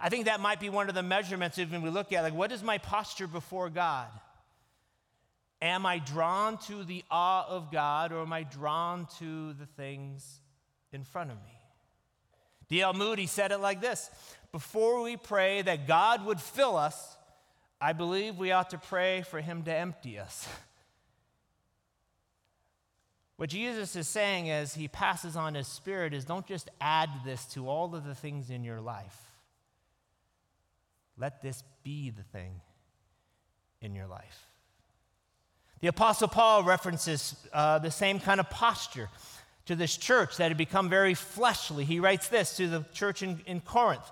I 0.00 0.08
think 0.08 0.26
that 0.26 0.40
might 0.40 0.60
be 0.60 0.70
one 0.70 0.88
of 0.88 0.94
the 0.94 1.02
measurements 1.02 1.58
even 1.58 1.82
we 1.82 1.90
look 1.90 2.12
at 2.12 2.22
like 2.22 2.34
what 2.34 2.52
is 2.52 2.62
my 2.62 2.78
posture 2.78 3.26
before 3.26 3.68
God? 3.68 4.08
Am 5.60 5.84
I 5.84 5.98
drawn 5.98 6.56
to 6.66 6.84
the 6.84 7.04
awe 7.10 7.44
of 7.48 7.72
God 7.72 8.12
or 8.12 8.22
am 8.22 8.32
I 8.32 8.44
drawn 8.44 9.08
to 9.18 9.52
the 9.54 9.66
things 9.76 10.40
in 10.92 11.02
front 11.02 11.30
of 11.32 11.36
me? 11.38 11.58
D.L. 12.68 12.92
Moody 12.92 13.26
said 13.26 13.50
it 13.50 13.58
like 13.58 13.80
this 13.80 14.08
Before 14.58 15.02
we 15.02 15.16
pray 15.16 15.62
that 15.62 15.86
God 15.86 16.26
would 16.26 16.40
fill 16.40 16.76
us, 16.76 17.16
I 17.80 17.92
believe 17.92 18.38
we 18.38 18.50
ought 18.50 18.70
to 18.70 18.78
pray 18.78 19.22
for 19.22 19.40
Him 19.40 19.62
to 19.62 19.72
empty 19.72 20.18
us. 20.18 20.48
What 23.36 23.50
Jesus 23.50 23.94
is 23.94 24.08
saying 24.08 24.50
as 24.50 24.74
he 24.74 24.88
passes 24.88 25.36
on 25.36 25.54
his 25.54 25.68
spirit 25.68 26.12
is 26.12 26.24
don't 26.24 26.44
just 26.44 26.68
add 26.80 27.08
this 27.24 27.44
to 27.52 27.68
all 27.68 27.94
of 27.94 28.04
the 28.04 28.16
things 28.16 28.50
in 28.50 28.64
your 28.64 28.80
life. 28.80 29.16
Let 31.16 31.40
this 31.40 31.62
be 31.84 32.10
the 32.10 32.24
thing 32.24 32.60
in 33.80 33.94
your 33.94 34.08
life. 34.08 34.44
The 35.78 35.86
Apostle 35.86 36.26
Paul 36.26 36.64
references 36.64 37.36
uh, 37.52 37.78
the 37.78 37.92
same 37.92 38.18
kind 38.18 38.40
of 38.40 38.50
posture 38.50 39.08
to 39.66 39.76
this 39.76 39.96
church 39.96 40.38
that 40.38 40.48
had 40.48 40.58
become 40.58 40.90
very 40.90 41.14
fleshly. 41.14 41.84
He 41.84 42.00
writes 42.00 42.26
this 42.26 42.56
to 42.56 42.66
the 42.66 42.84
church 42.92 43.22
in, 43.22 43.40
in 43.46 43.60
Corinth 43.60 44.10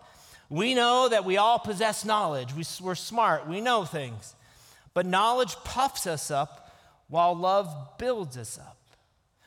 We 0.48 0.74
know 0.74 1.08
that 1.08 1.24
we 1.24 1.36
all 1.36 1.58
possess 1.58 2.04
knowledge, 2.04 2.54
we, 2.54 2.64
we're 2.80 2.94
smart, 2.94 3.48
we 3.48 3.60
know 3.60 3.84
things, 3.84 4.34
but 4.94 5.04
knowledge 5.04 5.56
puffs 5.64 6.06
us 6.06 6.30
up 6.30 6.72
while 7.08 7.34
love 7.34 7.98
builds 7.98 8.36
us 8.36 8.58
up. 8.58 8.76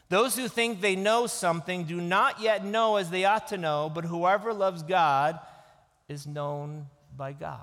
Those 0.10 0.36
who 0.36 0.48
think 0.48 0.82
they 0.82 0.96
know 0.96 1.28
something 1.28 1.84
do 1.84 2.02
not 2.02 2.42
yet 2.42 2.66
know 2.66 2.96
as 2.96 3.12
they 3.12 3.26
ought 3.26 3.48
to 3.50 3.58
know, 3.58 3.92
but 3.94 4.06
whoever 4.06 4.54
loves 4.54 4.82
God 4.82 5.40
is 6.08 6.26
known 6.26 6.88
by 7.16 7.32
God. 7.32 7.60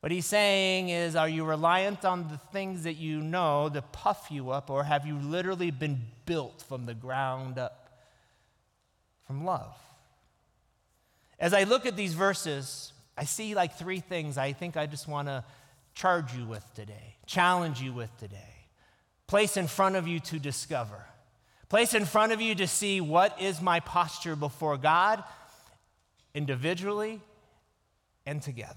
What 0.00 0.12
he's 0.12 0.26
saying 0.26 0.90
is, 0.90 1.16
are 1.16 1.28
you 1.28 1.44
reliant 1.44 2.04
on 2.04 2.28
the 2.28 2.38
things 2.52 2.84
that 2.84 2.94
you 2.94 3.20
know 3.20 3.68
to 3.72 3.82
puff 3.82 4.28
you 4.30 4.50
up, 4.50 4.70
or 4.70 4.84
have 4.84 5.06
you 5.06 5.16
literally 5.16 5.70
been 5.70 6.02
built 6.24 6.62
from 6.68 6.86
the 6.86 6.94
ground 6.94 7.58
up 7.58 7.88
from 9.26 9.44
love? 9.44 9.74
As 11.38 11.54
I 11.54 11.64
look 11.64 11.86
at 11.86 11.96
these 11.96 12.14
verses, 12.14 12.92
I 13.16 13.24
see 13.24 13.54
like 13.54 13.78
three 13.78 14.00
things 14.00 14.38
I 14.38 14.52
think 14.52 14.76
I 14.76 14.86
just 14.86 15.06
want 15.08 15.28
to 15.28 15.44
charge 15.94 16.34
you 16.34 16.46
with 16.46 16.64
today, 16.74 17.16
challenge 17.26 17.80
you 17.80 17.92
with 17.92 18.16
today 18.18 18.58
place 19.28 19.56
in 19.56 19.68
front 19.68 19.94
of 19.94 20.08
you 20.08 20.18
to 20.18 20.40
discover. 20.40 21.04
Place 21.68 21.94
in 21.94 22.06
front 22.06 22.32
of 22.32 22.40
you 22.40 22.56
to 22.56 22.66
see 22.66 23.00
what 23.00 23.40
is 23.40 23.60
my 23.60 23.78
posture 23.78 24.34
before 24.34 24.76
God, 24.76 25.22
individually 26.34 27.20
and 28.26 28.42
together. 28.42 28.74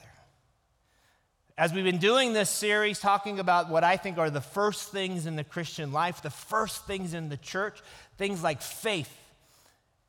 As 1.57 1.73
we've 1.73 1.85
been 1.85 1.99
doing 1.99 2.33
this 2.33 2.49
series, 2.49 2.99
talking 2.99 3.39
about 3.39 3.69
what 3.69 3.83
I 3.83 3.95
think 3.95 4.17
are 4.17 4.29
the 4.29 4.41
first 4.41 4.91
things 4.91 5.25
in 5.25 5.35
the 5.35 5.43
Christian 5.43 5.91
life, 5.91 6.21
the 6.21 6.29
first 6.29 6.85
things 6.85 7.13
in 7.13 7.29
the 7.29 7.37
church, 7.37 7.79
things 8.17 8.43
like 8.43 8.61
faith 8.61 9.15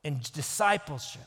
and 0.03 0.21
discipleship 0.33 1.23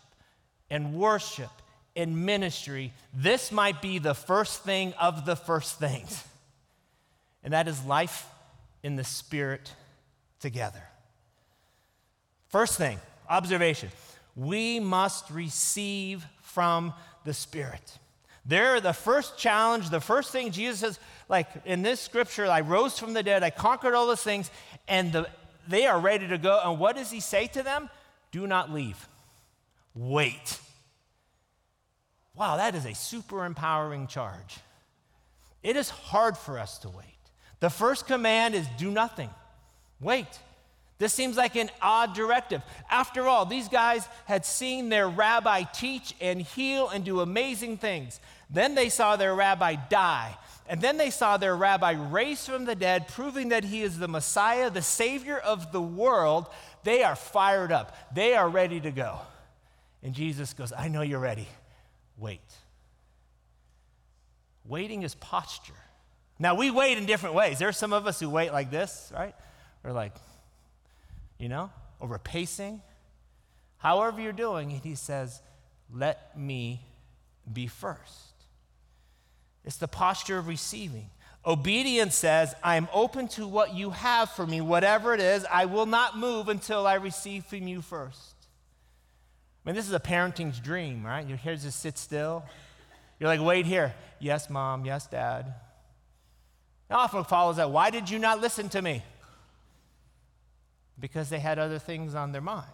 and 0.69 0.95
worship 0.95 1.51
and 1.95 2.25
ministry, 2.25 2.93
this 3.13 3.51
might 3.51 3.81
be 3.81 3.99
the 3.99 4.13
first 4.13 4.63
thing 4.63 4.93
of 4.99 5.25
the 5.25 5.35
first 5.35 5.79
things. 5.79 6.23
And 7.43 7.53
that 7.53 7.67
is 7.67 7.83
life 7.85 8.27
in 8.83 8.95
the 8.95 9.03
Spirit 9.03 9.71
together. 10.39 10.83
First 12.49 12.77
thing, 12.77 12.99
observation 13.29 13.89
we 14.35 14.79
must 14.79 15.29
receive 15.31 16.25
from 16.41 16.93
the 17.23 17.33
Spirit. 17.33 17.97
There, 18.45 18.79
the 18.79 18.93
first 18.93 19.37
challenge, 19.37 19.89
the 19.89 20.01
first 20.01 20.31
thing 20.31 20.51
Jesus 20.51 20.79
says, 20.79 20.99
like 21.29 21.47
in 21.65 21.81
this 21.81 21.99
scripture, 21.99 22.45
I 22.45 22.61
rose 22.61 22.99
from 22.99 23.13
the 23.13 23.23
dead, 23.23 23.43
I 23.43 23.49
conquered 23.49 23.95
all 23.95 24.05
those 24.05 24.21
things, 24.21 24.51
and 24.87 25.11
the, 25.11 25.29
they 25.67 25.87
are 25.87 25.99
ready 25.99 26.27
to 26.27 26.37
go. 26.37 26.59
And 26.63 26.79
what 26.79 26.95
does 26.95 27.09
he 27.09 27.21
say 27.21 27.47
to 27.47 27.63
them? 27.63 27.89
Do 28.31 28.45
not 28.45 28.71
leave. 28.71 29.07
Wait. 29.95 30.59
Wow, 32.35 32.57
that 32.57 32.75
is 32.75 32.85
a 32.85 32.93
super 32.93 33.45
empowering 33.45 34.07
charge. 34.07 34.57
It 35.63 35.75
is 35.75 35.89
hard 35.89 36.37
for 36.37 36.59
us 36.59 36.77
to 36.79 36.89
wait. 36.89 37.05
The 37.61 37.69
first 37.69 38.05
command 38.05 38.53
is 38.53 38.67
do 38.77 38.91
nothing, 38.91 39.29
wait. 39.99 40.27
This 40.97 41.13
seems 41.13 41.35
like 41.35 41.55
an 41.55 41.69
odd 41.81 42.13
directive. 42.13 42.61
After 42.89 43.27
all, 43.27 43.45
these 43.45 43.67
guys 43.67 44.07
had 44.25 44.45
seen 44.45 44.87
their 44.89 45.09
rabbi 45.09 45.63
teach 45.63 46.13
and 46.21 46.41
heal 46.41 46.87
and 46.87 47.03
do 47.03 47.19
amazing 47.19 47.77
things. 47.77 48.19
Then 48.49 48.75
they 48.75 48.89
saw 48.89 49.15
their 49.15 49.35
rabbi 49.35 49.75
die. 49.75 50.37
And 50.67 50.81
then 50.81 50.97
they 50.97 51.09
saw 51.09 51.37
their 51.37 51.55
rabbi 51.55 51.91
raised 51.91 52.47
from 52.47 52.65
the 52.65 52.75
dead, 52.75 53.07
proving 53.09 53.49
that 53.49 53.65
he 53.65 53.81
is 53.81 53.99
the 53.99 54.07
Messiah, 54.07 54.69
the 54.69 54.81
Savior 54.81 55.37
of 55.37 55.71
the 55.71 55.81
world. 55.81 56.47
They 56.83 57.03
are 57.03 57.15
fired 57.15 57.71
up. 57.71 57.95
They 58.15 58.33
are 58.33 58.47
ready 58.47 58.79
to 58.79 58.91
go. 58.91 59.19
And 60.05 60.13
Jesus 60.13 60.53
goes, 60.53 60.71
I 60.71 60.87
know 60.87 61.01
you're 61.01 61.19
ready. 61.19 61.47
Wait. 62.15 62.39
Waiting 64.63 65.01
is 65.01 65.15
posture. 65.15 65.73
Now, 66.37 66.53
we 66.53 66.69
wait 66.69 66.99
in 66.99 67.07
different 67.07 67.33
ways. 67.33 67.57
There 67.57 67.67
are 67.67 67.73
some 67.73 67.91
of 67.91 68.05
us 68.05 68.19
who 68.19 68.29
wait 68.29 68.53
like 68.53 68.69
this, 68.69 69.11
right? 69.15 69.33
Or 69.83 69.91
like, 69.91 70.13
you 71.39 71.49
know, 71.49 71.71
or 71.99 72.07
we're 72.07 72.19
pacing. 72.19 72.83
However, 73.77 74.21
you're 74.21 74.31
doing 74.31 74.69
it, 74.69 74.83
he 74.83 74.93
says, 74.93 75.41
let 75.91 76.37
me 76.37 76.81
be 77.51 77.65
first. 77.65 78.45
It's 79.63 79.77
the 79.77 79.87
posture 79.87 80.37
of 80.37 80.47
receiving. 80.47 81.09
Obedience 81.43 82.13
says, 82.13 82.53
I 82.63 82.75
am 82.75 82.87
open 82.93 83.27
to 83.29 83.47
what 83.47 83.73
you 83.73 83.89
have 83.89 84.29
for 84.29 84.45
me, 84.45 84.61
whatever 84.61 85.15
it 85.15 85.19
is. 85.19 85.47
I 85.51 85.65
will 85.65 85.87
not 85.87 86.15
move 86.15 86.47
until 86.47 86.85
I 86.85 86.93
receive 86.95 87.45
from 87.45 87.67
you 87.67 87.81
first. 87.81 88.34
I 89.65 89.69
mean, 89.69 89.75
this 89.75 89.87
is 89.87 89.93
a 89.93 89.99
parenting's 89.99 90.59
dream, 90.59 91.03
right? 91.03 91.27
You're 91.27 91.39
just 91.39 91.65
to 91.65 91.71
sit 91.71 91.97
still. 91.97 92.45
You're 93.19 93.29
like, 93.29 93.41
wait 93.41 93.65
here. 93.65 93.95
Yes, 94.19 94.47
mom. 94.47 94.85
Yes, 94.85 95.07
dad. 95.07 95.55
Often 96.91 97.23
follows 97.23 97.55
that. 97.55 97.71
Why 97.71 97.89
did 97.89 98.09
you 98.09 98.19
not 98.19 98.41
listen 98.41 98.69
to 98.69 98.81
me? 98.81 99.03
Because 100.99 101.29
they 101.29 101.39
had 101.39 101.57
other 101.57 101.79
things 101.79 102.13
on 102.13 102.31
their 102.31 102.41
mind. 102.41 102.67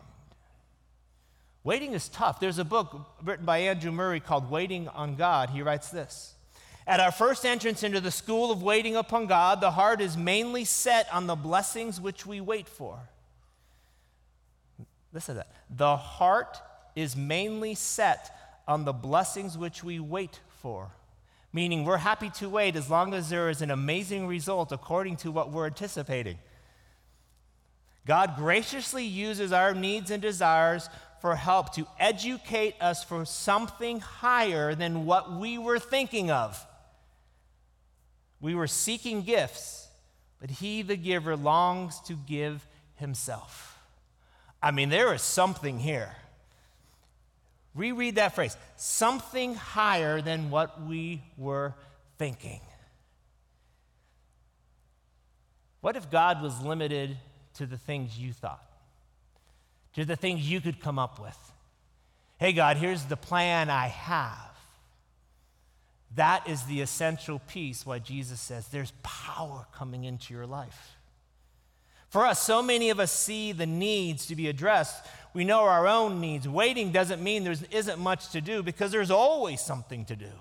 Waiting 1.64 1.94
is 1.94 2.10
tough. 2.10 2.40
There's 2.42 2.58
a 2.58 2.66
book 2.66 3.08
written 3.24 3.46
by 3.46 3.60
Andrew 3.60 3.92
Murray 3.92 4.20
called 4.20 4.52
Waiting 4.52 4.90
on 4.90 5.16
God. 5.16 5.52
He 5.52 5.62
writes 5.62 5.90
this 5.90 6.34
At 6.86 7.00
our 7.00 7.12
first 7.12 7.46
entrance 7.46 7.84
into 7.84 8.02
the 8.02 8.12
school 8.12 8.52
of 8.52 8.62
waiting 8.62 8.98
upon 8.98 9.28
God, 9.28 9.62
the 9.62 9.72
heart 9.72 10.02
is 10.02 10.18
mainly 10.18 10.66
set 10.66 11.08
on 11.14 11.28
the 11.28 11.36
blessings 11.36 12.02
which 12.02 12.26
we 12.26 12.42
wait 12.42 12.68
for. 12.68 13.00
Listen 15.14 15.36
to 15.36 15.40
that. 15.40 15.52
The 15.70 15.96
heart 15.96 16.60
is 16.96 17.16
mainly 17.16 17.76
set 17.76 18.62
on 18.68 18.86
the 18.86 18.94
blessings 18.94 19.58
which 19.58 19.84
we 19.84 20.00
wait 20.00 20.40
for. 20.62 20.92
Meaning, 21.54 21.84
we're 21.84 21.98
happy 21.98 22.30
to 22.32 22.48
wait 22.48 22.76
as 22.76 22.90
long 22.90 23.14
as 23.14 23.30
there 23.30 23.50
is 23.50 23.62
an 23.62 23.72
amazing 23.72 24.28
result 24.28 24.72
according 24.72 25.18
to 25.18 25.32
what 25.32 25.52
we're 25.52 25.66
anticipating. 25.66 26.38
God 28.06 28.36
graciously 28.38 29.06
uses 29.06 29.52
our 29.52 29.74
needs 29.74 30.12
and 30.12 30.22
desires 30.22 30.90
for 31.20 31.36
help 31.36 31.74
to 31.76 31.86
educate 32.00 32.76
us 32.82 33.04
for 33.04 33.26
something 33.26 34.00
higher 34.00 34.74
than 34.74 35.06
what 35.06 35.34
we 35.34 35.58
were 35.58 35.78
thinking 35.78 36.32
of. 36.32 36.66
We 38.40 38.56
were 38.56 38.68
seeking 38.68 39.22
gifts, 39.22 39.88
but 40.40 40.50
He, 40.50 40.82
the 40.82 40.96
giver, 40.96 41.36
longs 41.36 42.00
to 42.02 42.14
give 42.14 42.66
Himself. 42.96 43.78
I 44.64 44.72
mean, 44.72 44.90
there 44.90 45.14
is 45.14 45.22
something 45.22 45.80
here. 45.80 46.16
Reread 47.74 48.16
that 48.16 48.36
phrase 48.36 48.58
something 48.76 49.56
higher 49.56 50.22
than 50.22 50.50
what 50.50 50.82
we 50.82 51.22
were 51.38 51.74
thinking. 52.18 52.60
What 55.80 55.96
if 55.96 56.12
God 56.12 56.42
was 56.42 56.62
limited 56.62 57.18
to 57.56 57.66
the 57.66 57.78
things 57.78 58.18
you 58.18 58.34
thought, 58.34 58.64
to 59.96 60.06
the 60.06 60.16
things 60.16 60.50
you 60.50 60.62
could 60.62 60.80
come 60.80 61.00
up 61.00 61.20
with? 61.20 61.38
Hey, 62.38 62.54
God, 62.54 62.78
here's 62.78 63.06
the 63.06 63.18
plan 63.18 63.70
I 63.70 63.88
have. 63.88 64.52
That 66.16 66.48
is 66.50 66.64
the 66.64 66.82
essential 66.82 67.40
piece 67.40 67.86
why 67.86 68.00
Jesus 68.00 68.42
says 68.42 68.68
there's 68.68 68.92
power 69.02 69.66
coming 69.74 70.04
into 70.04 70.34
your 70.34 70.46
life. 70.46 70.98
For 72.12 72.26
us, 72.26 72.40
so 72.40 72.62
many 72.62 72.92
of 72.92 73.00
us 73.00 73.12
see 73.12 73.52
the 73.52 73.66
needs 73.66 74.28
to 74.28 74.36
be 74.36 74.48
addressed 74.48 75.04
we 75.34 75.46
know 75.46 75.62
our 75.62 75.88
own 75.88 76.20
needs. 76.20 76.48
Waiting 76.48 76.92
doesn't 76.92 77.24
mean 77.24 77.44
there 77.44 77.56
isn't 77.72 78.00
much 78.00 78.30
to 78.30 78.42
do 78.42 78.64
because 78.64 78.92
there's 78.92 79.12
always 79.12 79.62
something 79.62 80.06
to 80.06 80.16
do. 80.16 80.32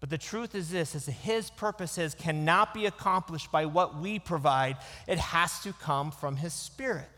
But 0.00 0.10
the 0.10 0.18
truth 0.18 0.54
is 0.54 0.70
this 0.70 0.94
is 0.94 1.06
his 1.06 1.50
purposes 1.50 2.14
cannot 2.14 2.74
be 2.74 2.86
accomplished 2.86 3.50
by 3.52 3.66
what 3.66 3.96
we 3.96 4.18
provide. 4.18 4.76
It 5.06 5.18
has 5.18 5.60
to 5.60 5.72
come 5.72 6.10
from 6.10 6.36
his 6.36 6.52
spirit. 6.52 7.08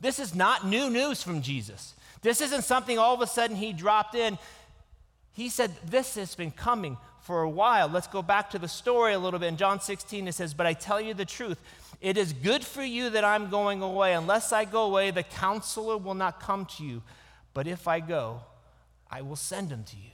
This 0.00 0.18
is 0.18 0.34
not 0.34 0.66
new 0.66 0.90
news 0.90 1.22
from 1.22 1.42
Jesus. 1.42 1.94
This 2.20 2.40
isn't 2.40 2.62
something 2.62 2.98
all 2.98 3.14
of 3.14 3.20
a 3.20 3.26
sudden 3.26 3.56
he 3.56 3.72
dropped 3.72 4.14
in. 4.14 4.38
He 5.32 5.48
said 5.48 5.72
this 5.86 6.14
has 6.16 6.34
been 6.34 6.50
coming 6.50 6.96
for 7.22 7.42
a 7.42 7.50
while. 7.50 7.88
Let's 7.88 8.06
go 8.06 8.22
back 8.22 8.50
to 8.50 8.58
the 8.58 8.68
story 8.68 9.14
a 9.14 9.18
little 9.18 9.40
bit. 9.40 9.46
In 9.46 9.56
John 9.56 9.80
16, 9.80 10.28
it 10.28 10.32
says, 10.34 10.54
But 10.54 10.66
I 10.66 10.74
tell 10.74 11.00
you 11.00 11.14
the 11.14 11.24
truth, 11.24 11.58
it 12.00 12.18
is 12.18 12.32
good 12.32 12.64
for 12.64 12.82
you 12.82 13.10
that 13.10 13.24
I'm 13.24 13.48
going 13.48 13.80
away. 13.80 14.14
Unless 14.14 14.52
I 14.52 14.64
go 14.64 14.84
away, 14.84 15.10
the 15.10 15.22
counselor 15.22 15.96
will 15.96 16.14
not 16.14 16.40
come 16.40 16.66
to 16.76 16.84
you. 16.84 17.02
But 17.54 17.66
if 17.66 17.86
I 17.86 18.00
go, 18.00 18.40
I 19.10 19.22
will 19.22 19.36
send 19.36 19.70
him 19.70 19.84
to 19.84 19.96
you. 19.96 20.10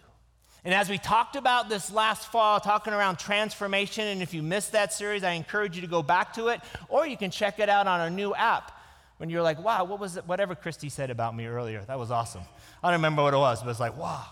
And 0.65 0.75
as 0.75 0.91
we 0.91 0.99
talked 0.99 1.37
about 1.37 1.69
this 1.69 1.91
last 1.91 2.31
fall, 2.31 2.61
talking 2.61 2.93
around 2.93 3.19
transformation, 3.19 4.07
and 4.07 4.23
if 4.23 4.35
you 4.35 4.43
missed 4.43 4.73
that 4.73 4.93
series, 4.93 5.25
I 5.25 5.33
encourage 5.33 5.77
you 5.77 5.83
to 5.83 5.89
go 5.89 6.03
back 6.03 6.35
to 6.35 6.49
it, 6.49 6.61
or 6.89 7.07
you 7.07 7.17
can 7.17 7.31
check 7.31 7.59
it 7.59 7.69
out 7.69 7.87
on 7.87 8.01
our 8.01 8.11
new 8.11 8.35
app. 8.35 8.73
When 9.17 9.31
you're 9.31 9.43
like, 9.43 9.63
wow, 9.63 9.85
what 9.85 9.99
was 9.99 10.17
it? 10.17 10.27
Whatever 10.27 10.55
Christy 10.55 10.89
said 10.91 11.11
about 11.11 11.35
me 11.35 11.47
earlier, 11.47 11.83
that 11.87 11.99
was 11.99 12.11
awesome. 12.11 12.43
I 12.83 12.89
don't 12.89 12.99
remember 12.99 13.23
what 13.23 13.35
it 13.35 13.39
was, 13.39 13.63
but 13.63 13.71
it's 13.71 13.81
like, 13.81 13.97
wow. 13.97 14.27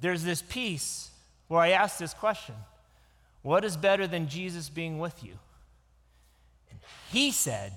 There's 0.00 0.22
this 0.22 0.42
piece 0.42 1.10
where 1.48 1.60
I 1.60 1.70
asked 1.70 1.98
this 1.98 2.14
question 2.14 2.54
what 3.42 3.64
is 3.64 3.76
better 3.76 4.06
than 4.06 4.28
Jesus 4.28 4.68
being 4.68 4.98
with 4.98 5.24
you? 5.24 5.32
And 6.70 6.78
he 7.10 7.30
said, 7.30 7.72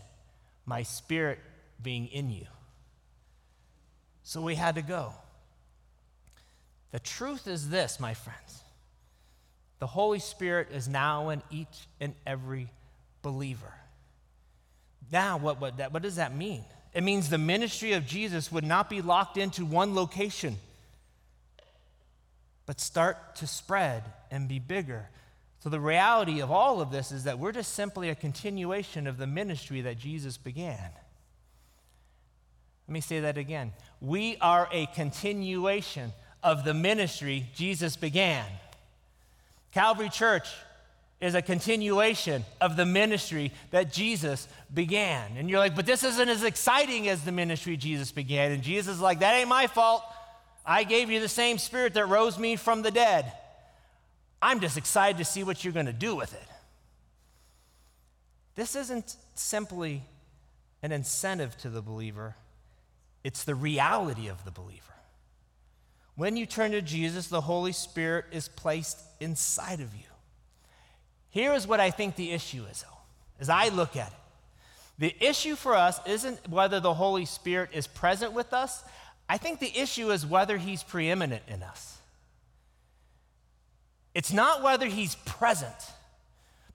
My 0.65 0.83
spirit 0.83 1.39
being 1.81 2.07
in 2.07 2.29
you. 2.29 2.47
So 4.23 4.41
we 4.41 4.55
had 4.55 4.75
to 4.75 4.81
go. 4.81 5.13
The 6.91 6.99
truth 6.99 7.47
is 7.47 7.69
this, 7.69 7.99
my 7.99 8.13
friends 8.13 8.63
the 9.83 9.87
Holy 9.87 10.19
Spirit 10.19 10.69
is 10.71 10.87
now 10.87 11.27
in 11.27 11.41
each 11.51 11.87
and 11.99 12.15
every 12.25 12.69
believer. 13.21 13.73
Now, 15.11 15.35
what, 15.35 15.59
what, 15.59 15.75
that, 15.75 15.91
what 15.91 16.01
does 16.01 16.15
that 16.15 16.33
mean? 16.33 16.63
It 16.93 17.03
means 17.03 17.29
the 17.29 17.37
ministry 17.37 17.91
of 17.91 18.05
Jesus 18.05 18.49
would 18.49 18.63
not 18.63 18.89
be 18.89 19.01
locked 19.01 19.35
into 19.35 19.65
one 19.65 19.93
location, 19.93 20.55
but 22.65 22.79
start 22.79 23.35
to 23.37 23.47
spread 23.47 24.03
and 24.31 24.47
be 24.47 24.59
bigger. 24.59 25.09
So, 25.59 25.69
the 25.69 25.79
reality 25.79 26.41
of 26.41 26.51
all 26.51 26.81
of 26.81 26.91
this 26.91 27.11
is 27.11 27.23
that 27.23 27.39
we're 27.39 27.53
just 27.53 27.73
simply 27.73 28.09
a 28.09 28.15
continuation 28.15 29.07
of 29.07 29.17
the 29.17 29.27
ministry 29.27 29.81
that 29.81 29.97
Jesus 29.97 30.37
began. 30.37 30.89
Let 32.87 32.93
me 32.93 33.01
say 33.01 33.21
that 33.21 33.37
again. 33.37 33.71
We 34.01 34.37
are 34.41 34.67
a 34.71 34.87
continuation 34.87 36.11
of 36.43 36.65
the 36.65 36.73
ministry 36.73 37.45
Jesus 37.55 37.95
began. 37.95 38.45
Calvary 39.71 40.09
Church 40.09 40.49
is 41.21 41.35
a 41.35 41.41
continuation 41.41 42.43
of 42.59 42.75
the 42.75 42.85
ministry 42.85 43.53
that 43.71 43.93
Jesus 43.93 44.49
began. 44.73 45.37
And 45.37 45.49
you're 45.49 45.59
like, 45.59 45.75
but 45.75 45.85
this 45.85 46.03
isn't 46.03 46.27
as 46.27 46.43
exciting 46.43 47.07
as 47.07 47.23
the 47.23 47.31
ministry 47.31 47.77
Jesus 47.77 48.11
began. 48.11 48.51
And 48.51 48.61
Jesus 48.61 48.95
is 48.95 49.01
like, 49.01 49.19
that 49.19 49.33
ain't 49.33 49.47
my 49.47 49.67
fault. 49.67 50.03
I 50.65 50.83
gave 50.83 51.09
you 51.09 51.19
the 51.19 51.27
same 51.27 51.57
spirit 51.57 51.93
that 51.95 52.07
rose 52.07 52.39
me 52.39 52.55
from 52.55 52.81
the 52.81 52.91
dead. 52.91 53.31
I'm 54.41 54.59
just 54.59 54.77
excited 54.77 55.17
to 55.17 55.25
see 55.25 55.43
what 55.43 55.63
you're 55.63 55.73
going 55.73 55.85
to 55.85 55.93
do 55.93 56.15
with 56.15 56.33
it. 56.33 56.47
This 58.55 58.75
isn't 58.75 59.15
simply 59.35 60.03
an 60.81 60.91
incentive 60.91 61.57
to 61.59 61.69
the 61.69 61.81
believer, 61.81 62.35
it's 63.23 63.45
the 63.45 63.55
reality 63.55 64.27
of 64.27 64.43
the 64.43 64.51
believer. 64.51 64.81
When 66.15 66.37
you 66.37 66.45
turn 66.45 66.71
to 66.71 66.81
Jesus, 66.81 67.27
the 67.27 67.41
Holy 67.41 67.71
Spirit 67.71 68.25
is 68.31 68.47
placed 68.47 68.99
inside 69.19 69.79
of 69.79 69.95
you. 69.95 70.03
Here 71.29 71.53
is 71.53 71.65
what 71.65 71.79
I 71.79 71.89
think 71.89 72.15
the 72.15 72.31
issue 72.31 72.65
is, 72.69 72.83
though, 72.83 72.97
as 73.39 73.49
I 73.49 73.69
look 73.69 73.95
at 73.95 74.09
it. 74.09 74.13
The 74.99 75.15
issue 75.19 75.55
for 75.55 75.73
us 75.73 75.99
isn't 76.05 76.47
whether 76.47 76.79
the 76.79 76.93
Holy 76.93 77.25
Spirit 77.25 77.71
is 77.73 77.87
present 77.87 78.33
with 78.33 78.53
us. 78.53 78.83
I 79.29 79.37
think 79.37 79.59
the 79.59 79.77
issue 79.77 80.11
is 80.11 80.25
whether 80.25 80.57
he's 80.57 80.83
preeminent 80.83 81.43
in 81.47 81.63
us. 81.63 81.97
It's 84.13 84.31
not 84.31 84.61
whether 84.61 84.85
he's 84.85 85.15
present. 85.15 85.73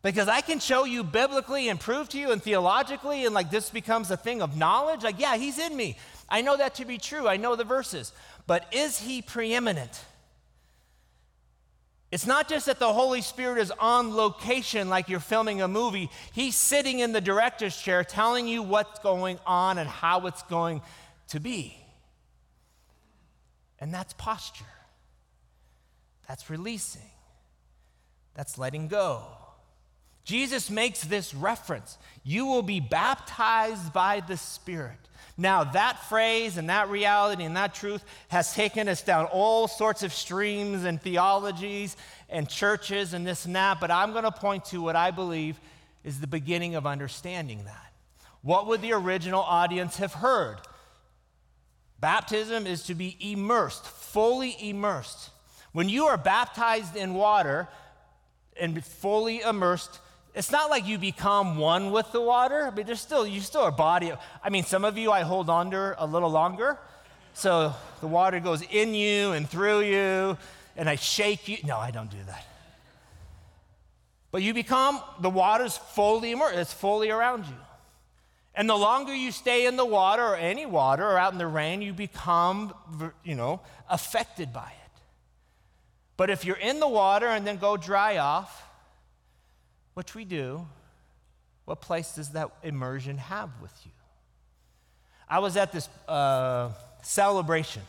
Because 0.02 0.28
I 0.28 0.40
can 0.40 0.60
show 0.60 0.84
you 0.84 1.02
biblically 1.02 1.68
and 1.68 1.78
prove 1.78 2.08
to 2.10 2.18
you 2.18 2.30
and 2.30 2.42
theologically, 2.42 3.24
and 3.24 3.34
like 3.34 3.50
this 3.50 3.70
becomes 3.70 4.10
a 4.10 4.16
thing 4.16 4.42
of 4.42 4.56
knowledge. 4.56 5.02
Like, 5.02 5.18
yeah, 5.18 5.36
he's 5.36 5.58
in 5.58 5.76
me. 5.76 5.96
I 6.28 6.40
know 6.40 6.56
that 6.56 6.76
to 6.76 6.84
be 6.84 6.98
true. 6.98 7.26
I 7.26 7.36
know 7.36 7.56
the 7.56 7.64
verses. 7.64 8.12
But 8.46 8.72
is 8.72 8.98
he 8.98 9.22
preeminent? 9.22 10.04
It's 12.10 12.26
not 12.26 12.48
just 12.48 12.66
that 12.66 12.78
the 12.78 12.92
Holy 12.92 13.20
Spirit 13.20 13.58
is 13.58 13.70
on 13.78 14.16
location 14.16 14.88
like 14.88 15.08
you're 15.08 15.20
filming 15.20 15.60
a 15.60 15.68
movie, 15.68 16.10
He's 16.32 16.56
sitting 16.56 17.00
in 17.00 17.12
the 17.12 17.20
director's 17.20 17.76
chair 17.76 18.02
telling 18.02 18.48
you 18.48 18.62
what's 18.62 18.98
going 19.00 19.38
on 19.46 19.78
and 19.78 19.88
how 19.88 20.26
it's 20.26 20.42
going 20.44 20.80
to 21.28 21.40
be. 21.40 21.76
And 23.80 23.92
that's 23.92 24.12
posture, 24.14 24.64
that's 26.26 26.50
releasing. 26.50 27.02
That's 28.38 28.56
letting 28.56 28.86
go. 28.86 29.24
Jesus 30.24 30.70
makes 30.70 31.02
this 31.02 31.34
reference 31.34 31.98
you 32.22 32.46
will 32.46 32.62
be 32.62 32.78
baptized 32.78 33.92
by 33.92 34.20
the 34.20 34.36
Spirit. 34.36 34.98
Now, 35.36 35.64
that 35.64 36.04
phrase 36.08 36.56
and 36.56 36.68
that 36.70 36.88
reality 36.88 37.42
and 37.42 37.56
that 37.56 37.74
truth 37.74 38.04
has 38.28 38.54
taken 38.54 38.88
us 38.88 39.02
down 39.02 39.24
all 39.24 39.66
sorts 39.66 40.04
of 40.04 40.12
streams 40.12 40.84
and 40.84 41.02
theologies 41.02 41.96
and 42.28 42.48
churches 42.48 43.12
and 43.12 43.26
this 43.26 43.44
and 43.44 43.56
that, 43.56 43.80
but 43.80 43.90
I'm 43.90 44.12
going 44.12 44.24
to 44.24 44.30
point 44.30 44.66
to 44.66 44.82
what 44.82 44.94
I 44.94 45.10
believe 45.10 45.58
is 46.04 46.20
the 46.20 46.26
beginning 46.28 46.76
of 46.76 46.86
understanding 46.86 47.64
that. 47.64 47.92
What 48.42 48.68
would 48.68 48.82
the 48.82 48.92
original 48.92 49.42
audience 49.42 49.96
have 49.96 50.14
heard? 50.14 50.58
Baptism 52.00 52.66
is 52.66 52.84
to 52.84 52.94
be 52.94 53.16
immersed, 53.20 53.84
fully 53.84 54.56
immersed. 54.60 55.30
When 55.72 55.88
you 55.88 56.06
are 56.06 56.16
baptized 56.16 56.96
in 56.96 57.14
water 57.14 57.68
and 58.58 58.84
fully 58.84 59.40
immersed, 59.40 59.98
it's 60.34 60.52
not 60.52 60.70
like 60.70 60.86
you 60.86 60.98
become 60.98 61.58
one 61.58 61.90
with 61.90 62.12
the 62.12 62.20
water. 62.20 62.72
but 62.74 62.86
there's 62.86 63.00
still, 63.00 63.26
you 63.26 63.40
still 63.40 63.62
are 63.62 63.72
body. 63.72 64.12
I 64.42 64.50
mean, 64.50 64.64
some 64.64 64.84
of 64.84 64.96
you 64.96 65.10
I 65.10 65.22
hold 65.22 65.50
under 65.50 65.96
a 65.98 66.06
little 66.06 66.30
longer. 66.30 66.78
So 67.34 67.74
the 68.00 68.06
water 68.06 68.40
goes 68.40 68.62
in 68.62 68.94
you 68.94 69.32
and 69.32 69.48
through 69.48 69.80
you, 69.80 70.38
and 70.76 70.88
I 70.88 70.94
shake 70.94 71.48
you. 71.48 71.58
No, 71.64 71.78
I 71.78 71.90
don't 71.90 72.10
do 72.10 72.18
that. 72.26 72.46
But 74.30 74.42
you 74.42 74.54
become, 74.54 75.00
the 75.20 75.30
water's 75.30 75.76
fully 75.76 76.32
immersed, 76.32 76.56
it's 76.56 76.72
fully 76.72 77.10
around 77.10 77.46
you. 77.46 77.54
And 78.54 78.68
the 78.68 78.76
longer 78.76 79.14
you 79.14 79.30
stay 79.30 79.66
in 79.66 79.76
the 79.76 79.84
water 79.84 80.22
or 80.22 80.36
any 80.36 80.66
water 80.66 81.04
or 81.04 81.16
out 81.16 81.32
in 81.32 81.38
the 81.38 81.46
rain, 81.46 81.80
you 81.80 81.92
become, 81.92 82.74
you 83.22 83.34
know, 83.34 83.60
affected 83.88 84.52
by 84.52 84.66
it. 84.66 85.00
But 86.16 86.30
if 86.30 86.44
you're 86.44 86.56
in 86.56 86.80
the 86.80 86.88
water 86.88 87.26
and 87.26 87.46
then 87.46 87.58
go 87.58 87.76
dry 87.76 88.18
off, 88.18 88.64
which 89.94 90.14
we 90.14 90.24
do, 90.24 90.66
what 91.64 91.80
place 91.80 92.12
does 92.14 92.30
that 92.30 92.50
immersion 92.62 93.18
have 93.18 93.50
with 93.62 93.72
you? 93.84 93.92
I 95.28 95.38
was 95.40 95.56
at 95.56 95.70
this 95.70 95.88
uh, 96.08 96.70
celebration, 97.02 97.82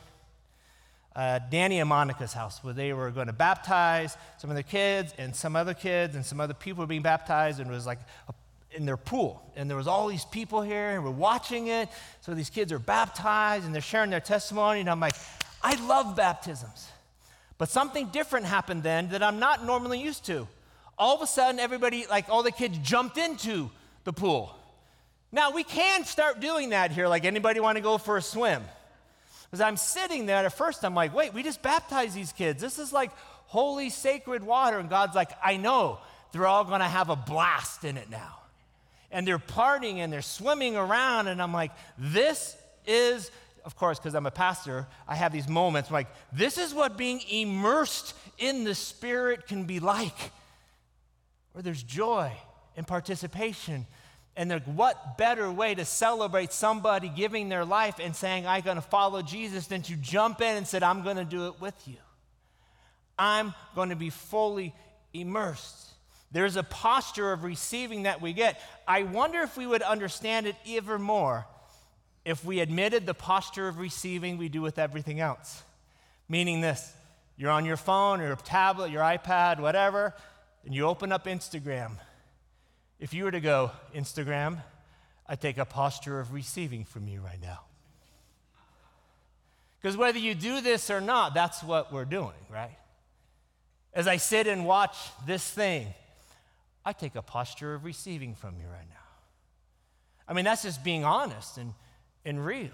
uh, 1.16 1.40
Danny 1.50 1.80
and 1.80 1.90
Monica's 1.90 2.34
house, 2.34 2.64
where 2.64 2.74
they 2.74 2.94
were 2.94 3.10
going 3.10 3.28
to 3.28 3.34
baptize 3.34 4.18
some 4.38 4.50
of 4.50 4.56
the 4.56 4.64
kids 4.64 5.14
and 5.18 5.36
some 5.36 5.56
other 5.56 5.74
kids, 5.74 6.16
and 6.16 6.26
some 6.26 6.40
other 6.40 6.54
people 6.54 6.84
were 6.84 6.88
being 6.88 7.02
baptized, 7.02 7.60
and 7.60 7.72
it 7.72 7.74
was 7.74 7.86
like 7.88 8.00
a, 8.28 8.34
in 8.72 8.86
their 8.86 8.98
pool. 8.98 9.42
And 9.56 9.70
there 9.70 9.78
was 9.78 9.88
all 9.88 10.08
these 10.08 10.26
people 10.26 10.62
here, 10.62 10.90
and 10.90 11.04
we're 11.04 11.12
watching 11.12 11.68
it. 11.68 11.90
So 12.22 12.34
these 12.34 12.50
kids 12.50 12.72
are 12.72 12.80
baptized, 12.80 13.66
and 13.66 13.74
they're 13.74 13.82
sharing 13.82 14.10
their 14.10 14.20
testimony, 14.20 14.80
and 14.80 14.90
I'm 14.90 15.00
like, 15.00 15.16
I 15.62 15.76
love 15.88 16.16
baptisms. 16.16 16.88
But 17.58 17.70
something 17.70 18.08
different 18.08 18.46
happened 18.46 18.84
then 18.84 19.10
that 19.10 19.22
I'm 19.22 19.40
not 19.40 19.66
normally 19.66 20.02
used 20.02 20.26
to 20.28 20.48
all 21.00 21.16
of 21.16 21.22
a 21.22 21.28
sudden 21.28 21.60
everybody, 21.60 22.06
like 22.10 22.28
all 22.30 22.44
the 22.44 22.52
kids 22.52 22.78
jumped 22.80 23.18
into 23.18 23.72
the 24.04 24.12
pool. 24.12 24.54
Now 25.32 25.52
we 25.52 25.64
can 25.64 26.04
start 26.04 26.42
doing 26.42 26.72
that 26.72 26.92
here. 26.92 27.08
Like 27.08 27.24
anybody 27.24 27.62
want 27.62 27.78
to 27.78 27.82
go 27.82 27.98
for 27.98 28.18
a 28.18 28.22
swim? 28.22 28.62
As 29.52 29.62
I'm 29.62 29.78
sitting 29.78 30.26
there 30.26 30.46
at 30.46 30.54
first, 30.54 30.84
I'm 30.84 30.94
like, 30.94 31.16
wait, 31.16 31.34
we 31.34 31.42
just 31.42 31.62
baptized 31.62 32.16
these 32.16 32.34
kids. 32.34 32.62
This 32.62 32.78
is 32.78 32.92
like 32.92 33.12
holy, 33.48 33.90
sacred 33.90 34.44
water. 34.44 34.78
And 34.78 34.90
God's 34.90 35.16
like, 35.16 35.32
I 35.44 35.58
know. 35.58 36.00
They're 36.32 36.46
all 36.46 36.66
going 36.66 36.82
to 36.82 36.86
have 36.86 37.10
a 37.10 37.16
blast 37.16 37.84
in 37.84 37.98
it 37.98 38.10
now. 38.12 38.36
And 39.12 39.28
they're 39.28 39.40
partying 39.40 39.98
and 39.98 40.14
they're 40.14 40.22
swimming 40.22 40.78
around. 40.78 41.28
And 41.28 41.42
I'm 41.42 41.54
like, 41.54 41.72
this 41.98 42.56
is, 42.86 43.32
of 43.66 43.76
course, 43.76 44.00
because 44.00 44.16
I'm 44.16 44.26
a 44.26 44.32
pastor, 44.32 44.88
I 45.08 45.16
have 45.16 45.32
these 45.32 45.48
moments 45.48 45.90
I'm 45.90 45.94
like, 45.94 46.08
this 46.32 46.58
is 46.58 46.74
what 46.74 46.98
being 46.98 47.22
immersed 47.30 48.16
in 48.38 48.64
the 48.64 48.76
Spirit 48.76 49.48
can 49.48 49.64
be 49.64 49.80
like 49.80 50.32
where 51.54 51.64
there's 51.64 51.84
joy 51.84 52.32
and 52.76 52.88
participation. 52.88 53.86
And 54.36 54.50
like, 54.50 54.64
what 54.64 55.18
better 55.18 55.52
way 55.52 55.76
to 55.76 55.84
celebrate 55.84 56.54
somebody 56.54 57.10
giving 57.10 57.50
their 57.50 57.66
life 57.66 58.00
and 58.00 58.16
saying, 58.16 58.48
I'm 58.48 58.62
going 58.62 58.78
to 58.78 58.82
follow 58.82 59.22
Jesus 59.22 59.68
than 59.68 59.82
to 59.84 59.96
jump 59.96 60.42
in 60.42 60.56
and 60.56 60.68
say, 60.68 60.80
I'm 60.82 61.04
going 61.04 61.18
to 61.18 61.26
do 61.26 61.48
it 61.48 61.60
with 61.60 61.76
you. 61.88 61.98
I'm 63.18 63.54
going 63.76 63.90
to 63.90 63.98
be 63.98 64.10
fully 64.10 64.74
immersed. 65.14 65.92
There's 66.32 66.56
a 66.56 66.64
posture 66.64 67.32
of 67.32 67.44
receiving 67.44 68.04
that 68.04 68.22
we 68.22 68.34
get. 68.34 68.62
I 68.88 69.04
wonder 69.04 69.42
if 69.42 69.58
we 69.58 69.66
would 69.66 69.82
understand 69.82 70.46
it 70.46 70.56
even 70.66 71.02
more 71.02 71.48
if 72.26 72.46
we 72.46 72.60
admitted 72.60 73.06
the 73.06 73.14
posture 73.14 73.68
of 73.68 73.80
receiving 73.80 74.38
we 74.38 74.50
do 74.50 74.62
with 74.62 74.78
everything 74.78 75.20
else. 75.20 75.64
Meaning 76.28 76.62
this 76.62 76.94
you're 77.38 77.52
on 77.52 77.66
your 77.66 77.78
phone 77.78 78.20
or 78.20 78.28
your 78.28 78.36
tablet, 78.36 78.92
your 78.92 79.02
iPad, 79.02 79.60
whatever, 79.60 80.14
and 80.66 80.76
you 80.76 80.86
open 80.86 81.12
up 81.12 81.26
Instagram, 81.26 81.94
if 83.00 83.14
you 83.14 83.24
were 83.24 83.32
to 83.32 83.40
go, 83.40 83.72
Instagram, 83.96 84.62
I 85.26 85.36
take 85.36 85.58
a 85.58 85.64
posture 85.64 86.20
of 86.20 86.34
receiving 86.34 86.84
from 86.84 87.08
you 87.08 87.22
right 87.22 87.42
now. 87.42 87.62
Because 89.82 89.96
whether 89.96 90.20
you 90.20 90.36
do 90.36 90.60
this 90.60 90.90
or 90.90 91.00
not, 91.00 91.34
that's 91.34 91.64
what 91.64 91.94
we're 91.94 92.04
doing, 92.04 92.36
right? 92.52 92.78
As 93.94 94.06
I 94.06 94.18
sit 94.18 94.46
and 94.46 94.66
watch 94.66 94.98
this 95.26 95.50
thing, 95.50 95.88
I 96.86 96.94
take 96.94 97.16
a 97.16 97.22
posture 97.22 97.74
of 97.74 97.84
receiving 97.84 98.36
from 98.36 98.56
you 98.60 98.68
right 98.68 98.90
now. 98.90 98.96
I 100.28 100.34
mean, 100.34 100.46
that's 100.46 100.64
just 100.64 100.84
being 100.84 101.04
honest 101.04 101.58
and, 101.58 101.74
and 102.24 102.46
real. 102.46 102.70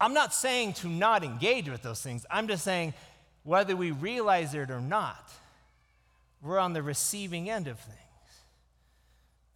I'm 0.00 0.14
not 0.14 0.32
saying 0.32 0.74
to 0.74 0.88
not 0.88 1.24
engage 1.24 1.68
with 1.68 1.82
those 1.82 2.00
things. 2.00 2.24
I'm 2.30 2.48
just 2.48 2.64
saying 2.64 2.94
whether 3.42 3.74
we 3.76 3.90
realize 3.90 4.54
it 4.54 4.70
or 4.70 4.80
not, 4.80 5.30
we're 6.42 6.58
on 6.58 6.72
the 6.72 6.82
receiving 6.82 7.50
end 7.50 7.66
of 7.66 7.78
things. 7.78 7.98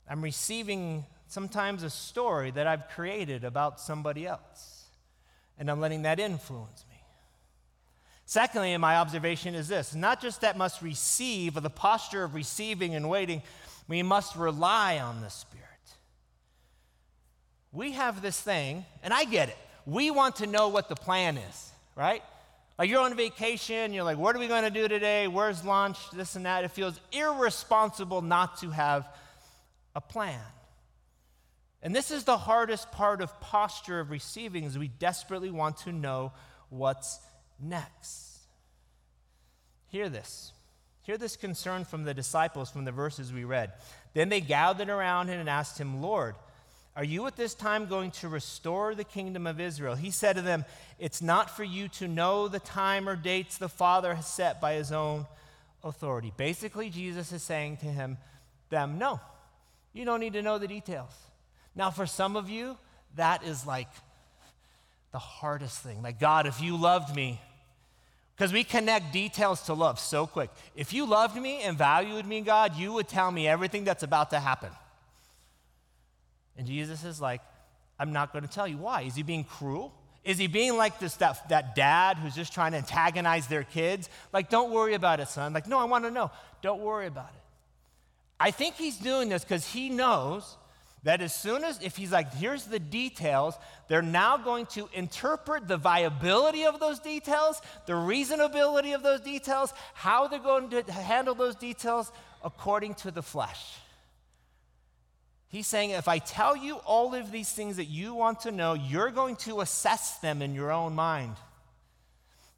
I'm 0.08 0.22
receiving 0.22 1.04
sometimes 1.28 1.82
a 1.82 1.90
story 1.90 2.50
that 2.50 2.66
I've 2.66 2.88
created 2.88 3.44
about 3.44 3.80
somebody 3.80 4.26
else, 4.26 4.84
and 5.58 5.70
I'm 5.70 5.80
letting 5.80 6.02
that 6.02 6.20
influence 6.20 6.84
me. 6.90 6.91
Secondly, 8.32 8.72
in 8.72 8.80
my 8.80 8.96
observation 8.96 9.54
is 9.54 9.68
this 9.68 9.94
not 9.94 10.22
just 10.22 10.40
that 10.40 10.56
must 10.56 10.80
receive, 10.80 11.54
or 11.54 11.60
the 11.60 11.68
posture 11.68 12.24
of 12.24 12.34
receiving 12.34 12.94
and 12.94 13.10
waiting, 13.10 13.42
we 13.88 14.02
must 14.02 14.36
rely 14.36 15.00
on 15.00 15.20
the 15.20 15.28
Spirit. 15.28 15.66
We 17.72 17.92
have 17.92 18.22
this 18.22 18.40
thing, 18.40 18.86
and 19.02 19.12
I 19.12 19.24
get 19.24 19.50
it. 19.50 19.58
We 19.84 20.10
want 20.10 20.36
to 20.36 20.46
know 20.46 20.68
what 20.68 20.88
the 20.88 20.96
plan 20.96 21.36
is, 21.36 21.72
right? 21.94 22.22
Like 22.78 22.88
you're 22.88 23.02
on 23.02 23.14
vacation, 23.18 23.92
you're 23.92 24.02
like, 24.02 24.16
what 24.16 24.34
are 24.34 24.38
we 24.38 24.48
going 24.48 24.64
to 24.64 24.70
do 24.70 24.88
today? 24.88 25.28
Where's 25.28 25.62
lunch? 25.62 25.98
This 26.12 26.34
and 26.34 26.46
that. 26.46 26.64
It 26.64 26.70
feels 26.70 26.98
irresponsible 27.12 28.22
not 28.22 28.56
to 28.60 28.70
have 28.70 29.06
a 29.94 30.00
plan. 30.00 30.40
And 31.82 31.94
this 31.94 32.10
is 32.10 32.24
the 32.24 32.38
hardest 32.38 32.92
part 32.92 33.20
of 33.20 33.38
posture 33.42 34.00
of 34.00 34.10
receiving 34.10 34.64
is 34.64 34.78
we 34.78 34.88
desperately 34.88 35.50
want 35.50 35.76
to 35.78 35.92
know 35.92 36.32
what's 36.70 37.18
next. 37.62 38.38
Hear 39.88 40.08
this. 40.08 40.52
Hear 41.02 41.18
this 41.18 41.36
concern 41.36 41.84
from 41.84 42.04
the 42.04 42.14
disciples 42.14 42.70
from 42.70 42.84
the 42.84 42.92
verses 42.92 43.32
we 43.32 43.44
read. 43.44 43.72
Then 44.14 44.28
they 44.28 44.40
gathered 44.40 44.88
around 44.88 45.28
him 45.28 45.40
and 45.40 45.48
asked 45.48 45.78
him, 45.78 46.00
Lord, 46.00 46.34
are 46.94 47.04
you 47.04 47.26
at 47.26 47.36
this 47.36 47.54
time 47.54 47.86
going 47.86 48.10
to 48.12 48.28
restore 48.28 48.94
the 48.94 49.04
kingdom 49.04 49.46
of 49.46 49.60
Israel? 49.60 49.94
He 49.94 50.10
said 50.10 50.36
to 50.36 50.42
them, 50.42 50.64
It's 50.98 51.22
not 51.22 51.50
for 51.50 51.64
you 51.64 51.88
to 51.88 52.06
know 52.06 52.48
the 52.48 52.60
time 52.60 53.08
or 53.08 53.16
dates 53.16 53.56
the 53.56 53.68
Father 53.68 54.14
has 54.14 54.26
set 54.26 54.60
by 54.60 54.74
his 54.74 54.92
own 54.92 55.26
authority. 55.82 56.32
Basically, 56.36 56.90
Jesus 56.90 57.32
is 57.32 57.42
saying 57.42 57.78
to 57.78 57.86
him, 57.86 58.18
them, 58.68 58.98
No, 58.98 59.20
you 59.92 60.04
don't 60.04 60.20
need 60.20 60.34
to 60.34 60.42
know 60.42 60.58
the 60.58 60.68
details. 60.68 61.12
Now, 61.74 61.90
for 61.90 62.06
some 62.06 62.36
of 62.36 62.50
you, 62.50 62.76
that 63.16 63.42
is 63.44 63.66
like 63.66 63.88
the 65.12 65.18
hardest 65.18 65.82
thing. 65.82 66.02
Like, 66.02 66.20
God, 66.20 66.46
if 66.46 66.60
you 66.60 66.76
loved 66.76 67.14
me, 67.14 67.40
because 68.42 68.52
we 68.52 68.64
connect 68.64 69.12
details 69.12 69.62
to 69.62 69.72
love 69.72 70.00
so 70.00 70.26
quick. 70.26 70.50
If 70.74 70.92
you 70.92 71.06
loved 71.06 71.40
me 71.40 71.62
and 71.62 71.78
valued 71.78 72.26
me, 72.26 72.40
God, 72.40 72.74
you 72.74 72.92
would 72.92 73.06
tell 73.06 73.30
me 73.30 73.46
everything 73.46 73.84
that's 73.84 74.02
about 74.02 74.30
to 74.30 74.40
happen. 74.40 74.70
And 76.56 76.66
Jesus 76.66 77.04
is 77.04 77.20
like, 77.20 77.40
I'm 78.00 78.12
not 78.12 78.32
going 78.32 78.42
to 78.44 78.50
tell 78.50 78.66
you. 78.66 78.78
Why? 78.78 79.02
Is 79.02 79.14
he 79.14 79.22
being 79.22 79.44
cruel? 79.44 79.94
Is 80.24 80.38
he 80.38 80.48
being 80.48 80.76
like 80.76 80.98
this 80.98 81.14
that, 81.18 81.48
that 81.50 81.76
dad 81.76 82.16
who's 82.16 82.34
just 82.34 82.52
trying 82.52 82.72
to 82.72 82.78
antagonize 82.78 83.46
their 83.46 83.62
kids? 83.62 84.08
Like, 84.32 84.50
don't 84.50 84.72
worry 84.72 84.94
about 84.94 85.20
it, 85.20 85.28
son. 85.28 85.52
Like, 85.52 85.68
no, 85.68 85.78
I 85.78 85.84
want 85.84 86.02
to 86.02 86.10
know. 86.10 86.32
Don't 86.62 86.80
worry 86.80 87.06
about 87.06 87.30
it. 87.32 87.42
I 88.40 88.50
think 88.50 88.74
he's 88.74 88.96
doing 88.96 89.28
this 89.28 89.44
because 89.44 89.68
he 89.68 89.88
knows 89.88 90.56
that 91.04 91.20
as 91.20 91.34
soon 91.34 91.64
as, 91.64 91.82
if 91.82 91.96
he's 91.96 92.12
like, 92.12 92.32
here's 92.34 92.64
the 92.64 92.78
details, 92.78 93.58
they're 93.88 94.02
now 94.02 94.36
going 94.36 94.66
to 94.66 94.88
interpret 94.92 95.66
the 95.66 95.76
viability 95.76 96.64
of 96.64 96.78
those 96.78 97.00
details, 97.00 97.60
the 97.86 97.92
reasonability 97.92 98.94
of 98.94 99.02
those 99.02 99.20
details, 99.20 99.72
how 99.94 100.28
they're 100.28 100.38
going 100.38 100.70
to 100.70 100.92
handle 100.92 101.34
those 101.34 101.56
details 101.56 102.12
according 102.44 102.94
to 102.94 103.10
the 103.10 103.22
flesh. 103.22 103.78
He's 105.48 105.66
saying, 105.66 105.90
if 105.90 106.08
I 106.08 106.18
tell 106.18 106.56
you 106.56 106.76
all 106.76 107.14
of 107.14 107.30
these 107.32 107.50
things 107.52 107.76
that 107.76 107.84
you 107.86 108.14
want 108.14 108.40
to 108.40 108.52
know, 108.52 108.74
you're 108.74 109.10
going 109.10 109.36
to 109.36 109.60
assess 109.60 110.18
them 110.18 110.40
in 110.40 110.54
your 110.54 110.70
own 110.70 110.94
mind. 110.94 111.36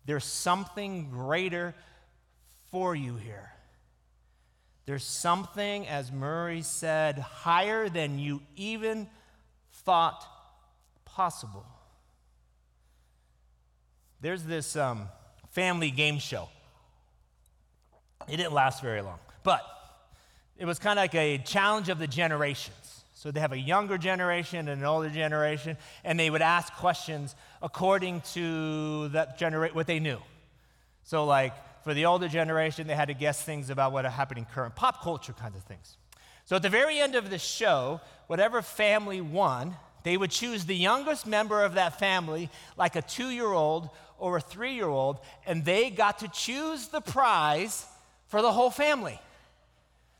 There's 0.04 0.24
something 0.24 1.10
greater 1.10 1.74
for 2.70 2.94
you 2.94 3.16
here. 3.16 3.53
There's 4.86 5.04
something, 5.04 5.86
as 5.86 6.12
Murray 6.12 6.62
said, 6.62 7.18
higher 7.18 7.88
than 7.88 8.18
you 8.18 8.42
even 8.56 9.08
thought 9.72 10.24
possible. 11.04 11.64
There's 14.20 14.42
this 14.42 14.76
um, 14.76 15.08
family 15.52 15.90
game 15.90 16.18
show. 16.18 16.48
It 18.28 18.36
didn't 18.36 18.52
last 18.52 18.82
very 18.82 19.02
long, 19.02 19.18
but 19.42 19.62
it 20.58 20.64
was 20.64 20.78
kind 20.78 20.98
of 20.98 21.02
like 21.02 21.14
a 21.14 21.38
challenge 21.38 21.88
of 21.88 21.98
the 21.98 22.06
generations. 22.06 23.04
So 23.14 23.30
they 23.30 23.40
have 23.40 23.52
a 23.52 23.58
younger 23.58 23.96
generation 23.96 24.68
and 24.68 24.80
an 24.80 24.84
older 24.84 25.08
generation, 25.08 25.78
and 26.04 26.20
they 26.20 26.28
would 26.28 26.42
ask 26.42 26.72
questions 26.74 27.34
according 27.62 28.20
to 28.32 29.08
that 29.08 29.38
generate 29.38 29.74
what 29.74 29.86
they 29.86 29.98
knew. 29.98 30.18
So, 31.04 31.24
like 31.24 31.54
for 31.84 31.92
the 31.92 32.06
older 32.06 32.28
generation, 32.28 32.86
they 32.86 32.94
had 32.94 33.08
to 33.08 33.14
guess 33.14 33.42
things 33.42 33.68
about 33.68 33.92
what 33.92 34.06
are 34.06 34.10
happening 34.10 34.46
current, 34.52 34.74
pop 34.74 35.02
culture 35.02 35.34
kinds 35.34 35.54
of 35.54 35.62
things. 35.64 35.98
So 36.46 36.56
at 36.56 36.62
the 36.62 36.70
very 36.70 36.98
end 36.98 37.14
of 37.14 37.28
the 37.28 37.38
show, 37.38 38.00
whatever 38.26 38.62
family 38.62 39.20
won, 39.20 39.76
they 40.02 40.16
would 40.16 40.30
choose 40.30 40.64
the 40.64 40.74
youngest 40.74 41.26
member 41.26 41.62
of 41.62 41.74
that 41.74 41.98
family, 41.98 42.50
like 42.78 42.96
a 42.96 43.02
two 43.02 43.28
year 43.28 43.52
old 43.52 43.90
or 44.18 44.38
a 44.38 44.40
three 44.40 44.74
year 44.74 44.88
old, 44.88 45.18
and 45.46 45.64
they 45.64 45.90
got 45.90 46.20
to 46.20 46.28
choose 46.28 46.88
the 46.88 47.02
prize 47.02 47.84
for 48.28 48.40
the 48.40 48.50
whole 48.50 48.70
family. 48.70 49.20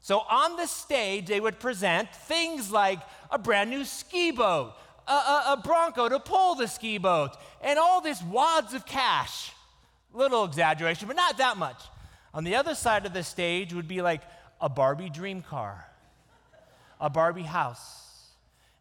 So 0.01 0.19
on 0.19 0.57
the 0.57 0.67
stage, 0.67 1.27
they 1.27 1.41
would 1.41 1.59
present 1.59 2.15
things 2.15 2.71
like 2.71 3.01
a 3.31 3.39
brand 3.39 3.71
new 3.71 3.87
ski 3.87 4.33
boat, 4.33 4.75
a, 5.09 5.13
a, 5.13 5.45
a 5.53 5.63
Bronco 5.65 6.11
to 6.11 6.21
pull 6.21 6.57
the 6.57 6.69
ski 6.69 6.99
boat, 6.99 7.31
and 7.63 7.79
all 7.79 8.03
this 8.03 8.23
wads 8.23 8.75
of 8.75 8.85
cash. 8.85 9.54
Little 10.15 10.45
exaggeration, 10.45 11.09
but 11.09 11.17
not 11.17 11.37
that 11.39 11.59
much. 11.59 11.83
On 12.33 12.45
the 12.45 12.55
other 12.55 12.75
side 12.75 13.05
of 13.05 13.13
the 13.13 13.23
stage 13.23 13.75
would 13.75 13.89
be 13.89 14.01
like 14.01 14.23
a 14.61 14.69
Barbie 14.69 15.11
dream 15.11 15.43
car, 15.43 15.85
a 17.01 17.11
Barbie 17.11 17.43
house. 17.43 18.31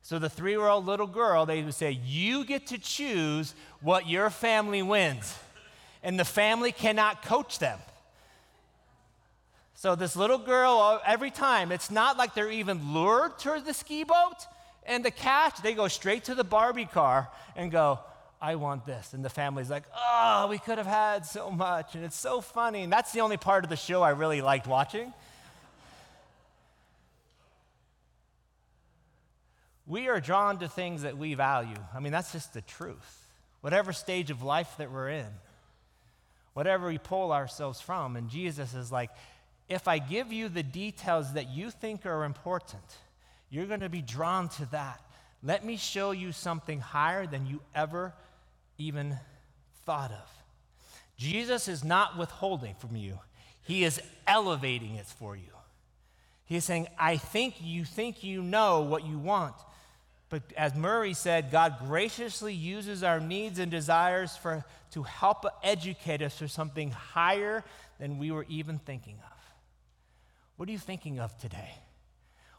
So 0.04 0.20
the 0.20 0.30
three 0.30 0.52
year 0.52 0.68
old 0.68 0.86
little 0.86 1.08
girl, 1.08 1.46
they 1.46 1.64
would 1.64 1.74
say, 1.74 1.92
You 2.06 2.46
get 2.46 2.68
to 2.68 2.78
choose 2.78 3.56
what 3.82 4.08
your 4.08 4.30
family 4.30 4.82
wins. 4.82 5.36
And 6.04 6.20
the 6.20 6.26
family 6.26 6.72
cannot 6.72 7.24
coach 7.24 7.60
them. 7.60 7.80
So 9.74 9.96
this 9.96 10.16
little 10.16 10.38
girl, 10.38 11.02
every 11.06 11.32
time, 11.32 11.72
it's 11.72 11.90
not 11.90 12.18
like 12.18 12.36
they're 12.36 12.52
even 12.52 12.94
lured 12.94 13.40
to 13.40 13.62
the 13.66 13.74
ski 13.74 14.04
boat 14.04 14.46
and 14.86 15.04
the 15.04 15.12
cash. 15.12 15.60
They 15.60 15.74
go 15.74 15.88
straight 15.88 16.26
to 16.26 16.36
the 16.36 16.44
Barbie 16.44 16.86
car 16.86 17.30
and 17.56 17.72
go, 17.72 18.00
I 18.44 18.56
want 18.56 18.86
this. 18.86 19.14
And 19.14 19.24
the 19.24 19.30
family's 19.30 19.70
like, 19.70 19.86
oh, 19.96 20.48
we 20.50 20.58
could 20.58 20.78
have 20.78 20.86
had 20.86 21.26
so 21.26 21.50
much. 21.50 21.96
And 21.96 22.04
it's 22.04 22.20
so 22.20 22.42
funny. 22.42 22.84
And 22.84 22.92
that's 22.92 23.14
the 23.14 23.22
only 23.22 23.38
part 23.38 23.64
of 23.64 23.70
the 23.70 23.78
show 23.78 24.02
I 24.02 24.10
really 24.10 24.42
liked 24.42 24.68
watching. 24.68 25.14
We 29.88 30.10
are 30.10 30.20
drawn 30.20 30.60
to 30.60 30.68
things 30.68 31.04
that 31.04 31.18
we 31.18 31.36
value. 31.36 31.78
I 31.96 32.02
mean, 32.02 32.12
that's 32.12 32.34
just 32.34 32.54
the 32.54 32.60
truth. 32.60 33.28
Whatever 33.62 33.94
stage 33.94 34.30
of 34.30 34.44
life 34.44 34.76
that 34.78 34.92
we're 34.92 35.10
in, 35.10 35.30
whatever 36.54 36.88
we 36.88 36.98
pull 36.98 37.32
ourselves 37.32 37.80
from. 37.80 38.18
And 38.18 38.30
Jesus 38.30 38.74
is 38.74 38.92
like, 38.92 39.10
if 39.70 39.88
I 39.88 40.00
give 40.00 40.34
you 40.34 40.50
the 40.50 40.64
details 40.64 41.32
that 41.34 41.48
you 41.48 41.72
think 41.72 42.06
are 42.06 42.26
important, 42.26 42.84
you're 43.50 43.68
going 43.68 43.80
to 43.80 43.90
be 43.90 44.02
drawn 44.02 44.50
to 44.50 44.66
that. 44.72 45.00
Let 45.42 45.64
me 45.64 45.78
show 45.78 46.12
you 46.12 46.34
something 46.34 46.82
higher 46.82 47.26
than 47.26 47.46
you 47.46 47.62
ever 47.74 48.14
even 48.78 49.18
thought 49.86 50.12
of. 50.12 50.30
Jesus 51.18 51.68
is 51.68 51.84
not 51.84 52.18
withholding 52.18 52.76
from 52.76 52.96
you, 52.96 53.20
He 53.62 53.84
is 53.84 54.02
elevating 54.28 54.96
it 54.96 55.06
for 55.06 55.36
you. 55.36 55.44
He 56.46 56.58
is 56.58 56.66
saying, 56.66 56.88
I 57.00 57.18
think 57.18 57.56
you 57.62 57.86
think 57.86 58.24
you 58.24 58.42
know 58.42 58.82
what 58.82 59.06
you 59.06 59.18
want. 59.18 59.56
But 60.30 60.42
as 60.58 60.76
Murray 60.76 61.14
said, 61.14 61.52
God 61.52 61.78
graciously 61.86 62.54
uses 62.54 63.04
our 63.04 63.20
needs 63.20 63.60
and 63.60 63.72
desires 63.72 64.36
for, 64.36 64.66
to 64.92 65.04
help 65.04 65.46
educate 65.62 66.22
us 66.22 66.38
for 66.38 66.48
something 66.48 66.92
higher 66.92 67.64
than 68.00 68.18
we 68.18 68.32
were 68.32 68.46
even 68.50 68.80
thinking 68.80 69.16
of. 69.24 69.38
What 70.58 70.68
are 70.68 70.72
you 70.72 70.80
thinking 70.80 71.20
of 71.20 71.38
today? 71.38 71.72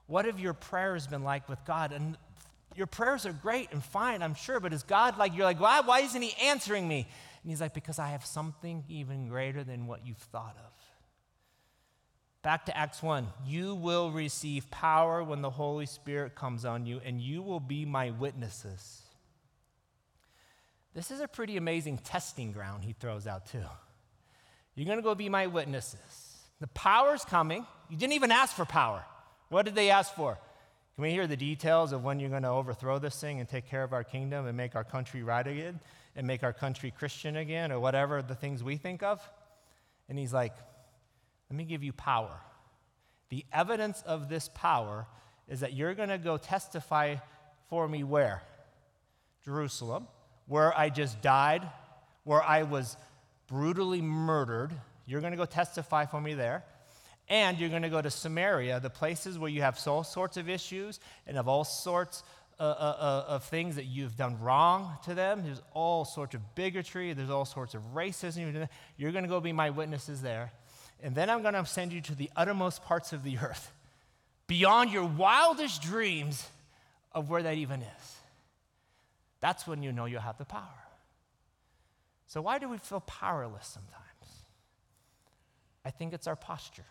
What 0.07 0.25
have 0.27 0.39
your 0.39 0.53
prayers 0.53 1.07
been 1.07 1.25
like 1.25 1.49
with 1.49 1.65
God? 1.65 1.93
And 1.93 2.17
your 2.77 2.87
prayers 2.87 3.27
are 3.27 3.33
great 3.33 3.73
and 3.73 3.83
fine, 3.83 4.23
I'm 4.23 4.35
sure, 4.35 4.61
but 4.61 4.73
is 4.73 4.83
God 4.83 5.19
like, 5.19 5.35
you're 5.35 5.45
like, 5.45 5.61
why, 5.61 5.81
why 5.81 6.01
isn't 6.01 6.21
He 6.21 6.35
answering 6.43 6.87
me? 6.87 7.07
And 7.43 7.51
He's 7.51 7.61
like, 7.61 7.75
because 7.75 7.99
I 7.99 8.09
have 8.09 8.25
something 8.25 8.85
even 8.89 9.29
greater 9.29 9.65
than 9.65 9.87
what 9.87 10.07
you've 10.07 10.17
thought 10.17 10.57
of. 10.59 10.73
Back 12.43 12.67
to 12.67 12.77
Acts 12.77 13.03
1. 13.03 13.27
You 13.47 13.75
will 13.75 14.11
receive 14.11 14.71
power 14.71 15.25
when 15.25 15.41
the 15.41 15.51
Holy 15.51 15.87
Spirit 15.87 16.35
comes 16.35 16.65
on 16.65 16.85
you, 16.85 17.01
and 17.05 17.21
you 17.21 17.43
will 17.43 17.61
be 17.61 17.87
my 17.87 18.11
witnesses. 18.11 19.03
This 20.95 21.11
is 21.11 21.21
a 21.21 21.29
pretty 21.29 21.57
amazing 21.57 21.99
testing 21.99 22.53
ground 22.53 22.85
he 22.85 22.93
throws 22.93 23.27
out, 23.27 23.47
too. 23.47 23.65
You're 24.75 24.87
going 24.87 24.99
to 24.99 25.03
go 25.03 25.15
be 25.15 25.29
my 25.29 25.47
witnesses. 25.47 26.37
The 26.61 26.67
power's 26.69 27.25
coming. 27.25 27.67
You 27.89 27.97
didn't 27.97 28.13
even 28.13 28.31
ask 28.31 28.55
for 28.55 28.65
power. 28.65 29.05
What 29.49 29.65
did 29.65 29.75
they 29.75 29.91
ask 29.91 30.15
for? 30.15 30.39
Can 30.95 31.03
we 31.03 31.11
hear 31.11 31.27
the 31.27 31.37
details 31.37 31.93
of 31.93 32.05
when 32.05 32.21
you're 32.21 32.31
going 32.31 32.45
to 32.45 32.51
overthrow 32.51 33.01
this 33.01 33.21
thing 33.21 33.41
and 33.41 33.49
take 33.49 33.69
care 33.69 33.83
of 33.83 33.93
our 33.93 34.05
kingdom 34.05 34.47
and 34.47 34.57
make 34.57 34.77
our 34.77 34.85
country 34.85 35.25
right 35.25 35.47
again 35.47 35.81
and 36.15 36.25
make 36.27 36.45
our 36.45 36.53
country 36.53 36.93
Christian 36.97 37.37
again 37.37 37.73
or 37.73 37.81
whatever 37.81 38.23
the 38.23 38.37
things 38.37 38.63
we 38.63 38.77
think 38.77 39.03
of? 39.03 39.21
And 40.09 40.17
he's 40.17 40.33
like, 40.33 40.55
let 41.51 41.57
me 41.57 41.65
give 41.65 41.83
you 41.83 41.93
power. 41.93 42.39
The 43.31 43.45
evidence 43.53 44.03
of 44.07 44.29
this 44.29 44.49
power 44.55 45.07
is 45.49 45.61
that 45.61 45.73
you're 45.73 45.95
going 45.95 46.11
to 46.11 46.19
go 46.19 46.37
testify 46.37 47.17
for 47.69 47.89
me 47.89 48.05
where? 48.05 48.43
Jerusalem, 49.45 50.07
where 50.47 50.77
I 50.79 50.91
just 50.91 51.21
died, 51.21 51.69
where 52.23 52.43
I 52.43 52.63
was 52.63 52.97
brutally 53.49 54.01
murdered. 54.01 54.73
You're 55.07 55.21
going 55.21 55.33
to 55.33 55.37
go 55.37 55.45
testify 55.45 56.07
for 56.07 56.21
me 56.21 56.35
there. 56.35 56.65
And 57.29 57.59
you're 57.59 57.71
going 57.71 57.83
to 57.83 57.89
go 57.89 58.03
to 58.03 58.11
Samaria, 58.11 58.81
the 58.81 58.91
places 58.91 59.39
where 59.39 59.51
you 59.51 59.63
have 59.63 59.81
all 59.87 60.05
sorts 60.05 60.37
of 60.37 60.49
issues 60.49 61.01
and 61.27 61.39
of 61.39 61.49
all 61.49 61.65
sorts 61.65 62.23
uh, 62.61 62.63
uh, 62.63 62.67
uh, 62.67 63.25
of 63.35 63.45
things 63.45 63.77
that 63.77 63.87
you've 63.87 64.17
done 64.17 64.39
wrong 64.41 64.97
to 65.05 65.15
them. 65.15 65.43
There's 65.43 65.61
all 65.73 66.05
sorts 66.05 66.37
of 66.37 66.55
bigotry, 66.55 67.13
there's 67.13 67.31
all 67.31 67.45
sorts 67.45 67.75
of 67.75 67.83
racism. 67.95 68.69
You're 68.97 69.11
going 69.11 69.25
to 69.25 69.29
go 69.29 69.41
be 69.41 69.53
my 69.53 69.71
witnesses 69.71 70.23
there. 70.23 70.53
And 71.03 71.15
then 71.15 71.29
I'm 71.29 71.43
going 71.43 71.55
to 71.55 71.67
send 71.67 71.93
you 71.93 72.01
to 72.03 72.15
the 72.15 72.31
uttermost 72.37 72.85
parts 72.85 73.13
of 73.13 73.25
the 73.25 73.39
earth, 73.43 73.73
beyond 74.47 74.91
your 74.91 75.05
wildest 75.05 75.83
dreams 75.83 76.49
of 77.13 77.29
where 77.29 77.43
that 77.43 77.57
even 77.57 77.83
is. 77.83 78.17
That's 79.41 79.67
when 79.67 79.83
you 79.83 79.93
know 79.93 80.05
you 80.05 80.19
have 80.19 80.39
the 80.39 80.45
power. 80.45 80.63
So, 82.29 82.41
why 82.41 82.59
do 82.59 82.69
we 82.69 82.79
feel 82.79 83.01
powerless 83.01 83.67
sometimes? 83.67 84.03
I 85.85 85.91
think 85.91 86.13
it's 86.13 86.27
our 86.27 86.37
posture. 86.37 86.87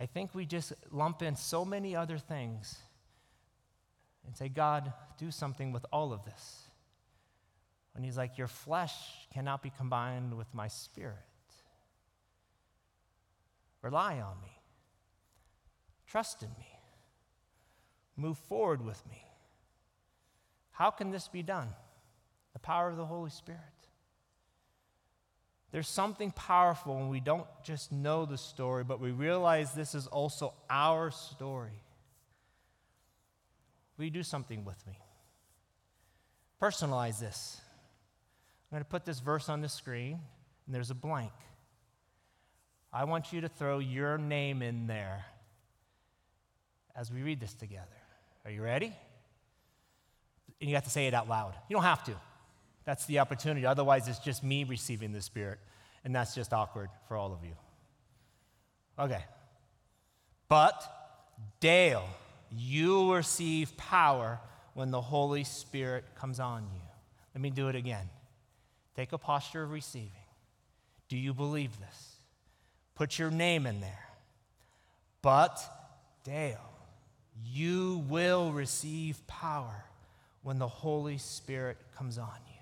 I 0.00 0.06
think 0.06 0.34
we 0.34 0.46
just 0.46 0.72
lump 0.90 1.22
in 1.22 1.34
so 1.34 1.64
many 1.64 1.96
other 1.96 2.18
things 2.18 2.78
and 4.26 4.36
say, 4.36 4.48
God, 4.48 4.92
do 5.18 5.30
something 5.30 5.72
with 5.72 5.84
all 5.92 6.12
of 6.12 6.24
this. 6.24 6.62
And 7.96 8.04
he's 8.04 8.16
like, 8.16 8.38
Your 8.38 8.46
flesh 8.46 8.94
cannot 9.32 9.62
be 9.62 9.72
combined 9.76 10.36
with 10.36 10.54
my 10.54 10.68
spirit. 10.68 11.16
Rely 13.82 14.20
on 14.20 14.40
me. 14.42 14.60
Trust 16.06 16.42
in 16.42 16.50
me. 16.50 16.68
Move 18.16 18.38
forward 18.38 18.84
with 18.84 19.04
me. 19.08 19.22
How 20.72 20.90
can 20.90 21.10
this 21.10 21.28
be 21.28 21.42
done? 21.42 21.68
The 22.52 22.58
power 22.58 22.88
of 22.88 22.96
the 22.96 23.06
Holy 23.06 23.30
Spirit. 23.30 23.60
There's 25.70 25.88
something 25.88 26.30
powerful 26.30 26.96
when 26.96 27.08
we 27.08 27.20
don't 27.20 27.46
just 27.62 27.92
know 27.92 28.24
the 28.24 28.38
story, 28.38 28.84
but 28.84 29.00
we 29.00 29.10
realize 29.10 29.72
this 29.72 29.94
is 29.94 30.06
also 30.06 30.54
our 30.70 31.10
story. 31.10 31.82
Will 33.96 34.06
you 34.06 34.10
do 34.10 34.22
something 34.22 34.64
with 34.64 34.86
me? 34.86 34.98
Personalize 36.62 37.18
this. 37.20 37.60
I'm 38.70 38.76
going 38.76 38.84
to 38.84 38.88
put 38.88 39.04
this 39.04 39.20
verse 39.20 39.48
on 39.48 39.60
the 39.60 39.68
screen, 39.68 40.20
and 40.66 40.74
there's 40.74 40.90
a 40.90 40.94
blank. 40.94 41.32
I 42.92 43.04
want 43.04 43.32
you 43.32 43.42
to 43.42 43.48
throw 43.48 43.78
your 43.78 44.16
name 44.16 44.62
in 44.62 44.86
there 44.86 45.26
as 46.96 47.12
we 47.12 47.22
read 47.22 47.40
this 47.40 47.52
together. 47.54 47.86
Are 48.44 48.50
you 48.50 48.62
ready? 48.62 48.92
And 50.60 50.68
you 50.70 50.76
have 50.76 50.84
to 50.84 50.90
say 50.90 51.06
it 51.06 51.14
out 51.14 51.28
loud. 51.28 51.54
You 51.68 51.74
don't 51.74 51.84
have 51.84 52.04
to. 52.04 52.14
That's 52.88 53.04
the 53.04 53.18
opportunity. 53.18 53.66
Otherwise, 53.66 54.08
it's 54.08 54.18
just 54.18 54.42
me 54.42 54.64
receiving 54.64 55.12
the 55.12 55.20
Spirit, 55.20 55.58
and 56.06 56.14
that's 56.14 56.34
just 56.34 56.54
awkward 56.54 56.88
for 57.06 57.18
all 57.18 57.34
of 57.34 57.44
you. 57.44 57.52
Okay. 58.98 59.22
But, 60.48 60.82
Dale, 61.60 62.08
you 62.50 62.92
will 62.94 63.12
receive 63.12 63.76
power 63.76 64.40
when 64.72 64.90
the 64.90 65.02
Holy 65.02 65.44
Spirit 65.44 66.04
comes 66.14 66.40
on 66.40 66.62
you. 66.62 66.80
Let 67.34 67.42
me 67.42 67.50
do 67.50 67.68
it 67.68 67.76
again. 67.76 68.08
Take 68.96 69.12
a 69.12 69.18
posture 69.18 69.64
of 69.64 69.70
receiving. 69.70 70.08
Do 71.10 71.18
you 71.18 71.34
believe 71.34 71.78
this? 71.78 72.16
Put 72.94 73.18
your 73.18 73.30
name 73.30 73.66
in 73.66 73.82
there. 73.82 74.08
But, 75.20 75.60
Dale, 76.24 76.72
you 77.44 78.02
will 78.08 78.50
receive 78.50 79.26
power 79.26 79.84
when 80.42 80.58
the 80.58 80.68
Holy 80.68 81.18
Spirit 81.18 81.76
comes 81.94 82.16
on 82.16 82.30
you. 82.46 82.57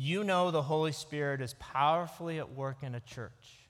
You 0.00 0.22
know 0.22 0.52
the 0.52 0.62
Holy 0.62 0.92
Spirit 0.92 1.40
is 1.40 1.56
powerfully 1.58 2.38
at 2.38 2.52
work 2.52 2.84
in 2.84 2.94
a 2.94 3.00
church 3.00 3.66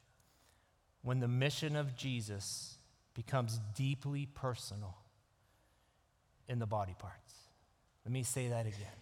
when 1.00 1.20
the 1.20 1.26
mission 1.26 1.74
of 1.74 1.96
Jesus 1.96 2.76
becomes 3.14 3.58
deeply 3.74 4.28
personal 4.34 4.94
in 6.46 6.58
the 6.58 6.66
body 6.66 6.94
parts. 6.98 7.32
Let 8.04 8.12
me 8.12 8.24
say 8.24 8.48
that 8.48 8.66
again. 8.66 8.98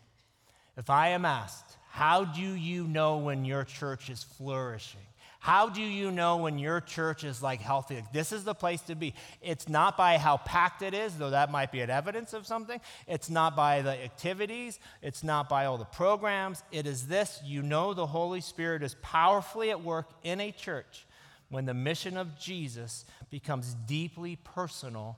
If 0.77 0.89
I 0.89 1.09
am 1.09 1.25
asked, 1.25 1.77
how 1.91 2.25
do 2.25 2.41
you 2.41 2.85
know 2.85 3.17
when 3.17 3.45
your 3.45 3.65
church 3.65 4.09
is 4.09 4.23
flourishing? 4.23 5.01
How 5.47 5.69
do 5.69 5.81
you 5.81 6.11
know 6.11 6.39
when 6.39 6.59
your 6.59 6.81
church 6.81 7.23
is 7.23 7.41
like 7.41 7.61
healthy? 7.61 7.95
Like, 7.95 8.13
This 8.13 8.33
is 8.33 8.43
the 8.43 8.53
place 8.53 8.81
to 8.81 8.97
be. 8.97 9.15
It's 9.41 9.69
not 9.69 9.97
by 9.97 10.19
how 10.19 10.39
packed 10.39 10.83
it 10.83 10.93
is, 10.93 11.17
though 11.17 11.31
that 11.31 11.53
might 11.53 11.71
be 11.71 11.83
an 11.83 11.89
evidence 11.89 12.33
of 12.33 12.49
something. 12.49 12.81
It's 13.07 13.31
not 13.31 13.55
by 13.55 13.83
the 13.83 13.93
activities. 13.93 14.81
It's 15.03 15.23
not 15.23 15.49
by 15.49 15.67
all 15.67 15.79
the 15.79 15.85
programs. 15.85 16.65
It 16.73 16.89
is 16.89 17.07
this 17.07 17.41
you 17.45 17.63
know 17.63 17.95
the 17.95 18.09
Holy 18.09 18.41
Spirit 18.41 18.83
is 18.83 18.97
powerfully 19.03 19.71
at 19.71 19.85
work 19.85 20.09
in 20.25 20.41
a 20.41 20.51
church 20.51 21.07
when 21.49 21.65
the 21.65 21.75
mission 21.75 22.17
of 22.17 22.37
Jesus 22.37 23.05
becomes 23.31 23.77
deeply 23.87 24.35
personal 24.43 25.17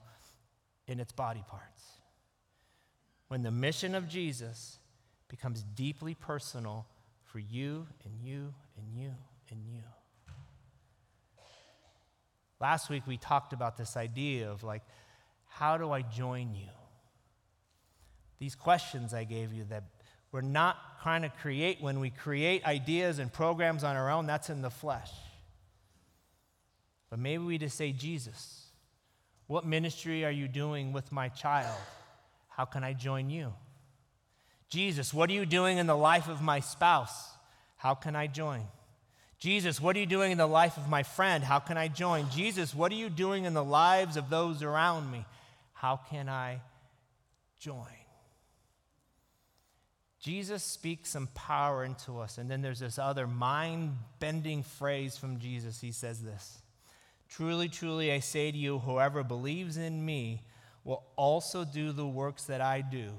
in 0.87 1.01
its 1.01 1.13
body 1.13 1.43
parts. 1.49 1.85
When 3.29 3.43
the 3.43 3.51
mission 3.51 3.95
of 3.95 4.11
Jesus 4.11 4.77
becomes 5.29 5.63
deeply 5.75 6.13
personal 6.13 6.85
for 7.25 7.39
you 7.39 7.87
and 8.05 8.13
you 8.23 8.53
and 8.77 8.95
you 8.95 9.15
and 9.51 9.65
you. 9.67 9.81
Last 12.61 12.91
week 12.91 13.07
we 13.07 13.17
talked 13.17 13.53
about 13.53 13.77
this 13.77 13.97
idea 13.97 14.51
of 14.51 14.65
like, 14.65 14.83
how 15.49 15.79
do 15.79 15.91
I 15.91 16.03
join 16.03 16.55
you? 16.55 16.69
These 18.39 18.55
questions 18.55 19.15
I 19.15 19.25
gave 19.25 19.53
you 19.53 19.65
that 19.65 19.85
we're 20.31 20.41
not 20.41 20.77
trying 21.03 21.23
to 21.23 21.29
create 21.29 21.81
when 21.81 22.01
we 22.01 22.11
create 22.11 22.65
ideas 22.67 23.19
and 23.19 23.33
programs 23.33 23.83
on 23.83 23.97
our 23.97 24.11
own, 24.11 24.27
that's 24.27 24.51
in 24.51 24.63
the 24.63 24.71
flesh. 24.71 25.11
But 27.11 27.19
maybe 27.19 27.43
we 27.43 27.59
just 27.59 27.77
say, 27.77 27.93
Jesus, 27.93 28.67
what 29.47 29.65
ministry 29.65 30.25
are 30.25 30.31
you 30.31 30.47
doing 30.47 30.93
with 30.93 31.11
my 31.11 31.29
child? 31.29 31.79
How 32.49 32.67
can 32.67 32.85
I 32.85 32.93
join 32.93 33.31
you? 33.31 33.55
Jesus, 34.69 35.15
what 35.15 35.31
are 35.31 35.33
you 35.33 35.47
doing 35.47 35.79
in 35.79 35.87
the 35.87 35.97
life 35.97 36.29
of 36.29 36.43
my 36.43 36.61
spouse? 36.61 37.31
How 37.77 37.95
can 37.95 38.15
I 38.15 38.27
join? 38.27 38.65
Jesus, 39.39 39.81
what 39.81 39.95
are 39.95 40.01
you 40.01 40.07
doing 40.07 40.33
in 40.33 40.39
the 40.39 40.47
life 40.47 40.77
of 40.77 40.89
my 40.89 41.05
friend? 41.05 41.45
How 41.45 41.61
can 41.61 41.77
I 41.77 41.87
join? 41.89 42.29
Jesus, 42.31 42.75
what 42.75 42.91
are 42.91 42.97
you 42.97 43.09
doing 43.09 43.45
in 43.45 43.55
the 43.55 43.65
lives 43.65 44.17
of 44.17 44.31
those 44.31 44.63
around 44.63 45.13
me? 45.13 45.25
How 45.75 46.01
can 46.11 46.29
I 46.29 46.61
join? 47.61 47.87
Jesus 50.21 50.65
speaks 50.65 51.11
some 51.11 51.29
power 51.29 51.85
into 51.85 52.19
us. 52.19 52.39
And 52.39 52.51
then 52.51 52.63
there's 52.63 52.81
this 52.81 52.99
other 52.99 53.29
mind 53.29 53.97
bending 54.19 54.65
phrase 54.65 55.17
from 55.17 55.39
Jesus. 55.39 55.81
He 55.81 55.93
says 55.93 56.23
this 56.23 56.61
Truly, 57.29 57.69
truly, 57.69 58.11
I 58.11 58.19
say 58.19 58.51
to 58.51 58.59
you, 58.59 58.81
whoever 58.81 59.23
believes 59.23 59.77
in 59.77 60.05
me 60.05 60.43
will 60.83 61.05
also 61.17 61.65
do 61.65 61.93
the 61.93 62.07
works 62.07 62.45
that 62.45 62.61
I 62.61 62.81
do. 62.81 63.11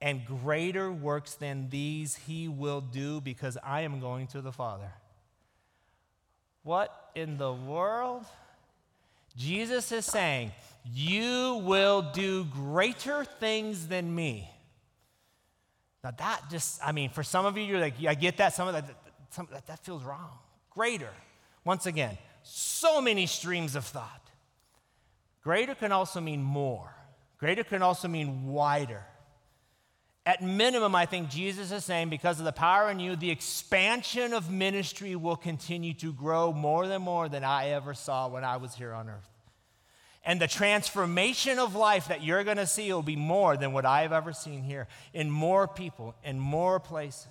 And 0.00 0.26
greater 0.26 0.90
works 0.90 1.34
than 1.34 1.70
these 1.70 2.16
he 2.16 2.48
will 2.48 2.80
do 2.80 3.20
because 3.20 3.56
I 3.62 3.82
am 3.82 4.00
going 4.00 4.26
to 4.28 4.40
the 4.40 4.52
Father. 4.52 4.90
What 6.66 7.10
in 7.14 7.38
the 7.38 7.52
world? 7.52 8.24
Jesus 9.36 9.92
is 9.92 10.04
saying, 10.04 10.50
You 10.84 11.62
will 11.62 12.02
do 12.02 12.42
greater 12.42 13.24
things 13.24 13.86
than 13.86 14.12
me. 14.12 14.50
Now, 16.02 16.10
that 16.18 16.42
just, 16.50 16.80
I 16.84 16.90
mean, 16.90 17.10
for 17.10 17.22
some 17.22 17.46
of 17.46 17.56
you, 17.56 17.62
you're 17.62 17.78
like, 17.78 17.94
I 18.04 18.14
get 18.14 18.38
that. 18.38 18.52
Some 18.52 18.66
of 18.66 18.74
that, 18.74 18.84
some, 19.30 19.46
that, 19.52 19.68
that 19.68 19.84
feels 19.84 20.02
wrong. 20.02 20.30
Greater. 20.70 21.12
Once 21.64 21.86
again, 21.86 22.18
so 22.42 23.00
many 23.00 23.26
streams 23.26 23.76
of 23.76 23.84
thought. 23.84 24.28
Greater 25.44 25.76
can 25.76 25.92
also 25.92 26.20
mean 26.20 26.42
more, 26.42 26.92
greater 27.38 27.62
can 27.62 27.80
also 27.80 28.08
mean 28.08 28.44
wider. 28.48 29.04
At 30.26 30.42
minimum, 30.42 30.96
I 30.96 31.06
think 31.06 31.30
Jesus 31.30 31.70
is 31.70 31.84
saying 31.84 32.10
because 32.10 32.40
of 32.40 32.44
the 32.44 32.52
power 32.52 32.90
in 32.90 32.98
you, 32.98 33.14
the 33.14 33.30
expansion 33.30 34.32
of 34.32 34.50
ministry 34.50 35.14
will 35.14 35.36
continue 35.36 35.94
to 35.94 36.12
grow 36.12 36.52
more 36.52 36.88
than 36.88 37.02
more 37.02 37.28
than 37.28 37.44
I 37.44 37.68
ever 37.68 37.94
saw 37.94 38.26
when 38.26 38.42
I 38.42 38.56
was 38.56 38.74
here 38.74 38.92
on 38.92 39.08
earth. 39.08 39.30
And 40.24 40.40
the 40.40 40.48
transformation 40.48 41.60
of 41.60 41.76
life 41.76 42.08
that 42.08 42.24
you're 42.24 42.42
going 42.42 42.56
to 42.56 42.66
see 42.66 42.92
will 42.92 43.04
be 43.04 43.14
more 43.14 43.56
than 43.56 43.72
what 43.72 43.86
I 43.86 44.02
have 44.02 44.12
ever 44.12 44.32
seen 44.32 44.64
here 44.64 44.88
in 45.14 45.30
more 45.30 45.68
people, 45.68 46.16
in 46.24 46.40
more 46.40 46.80
places. 46.80 47.28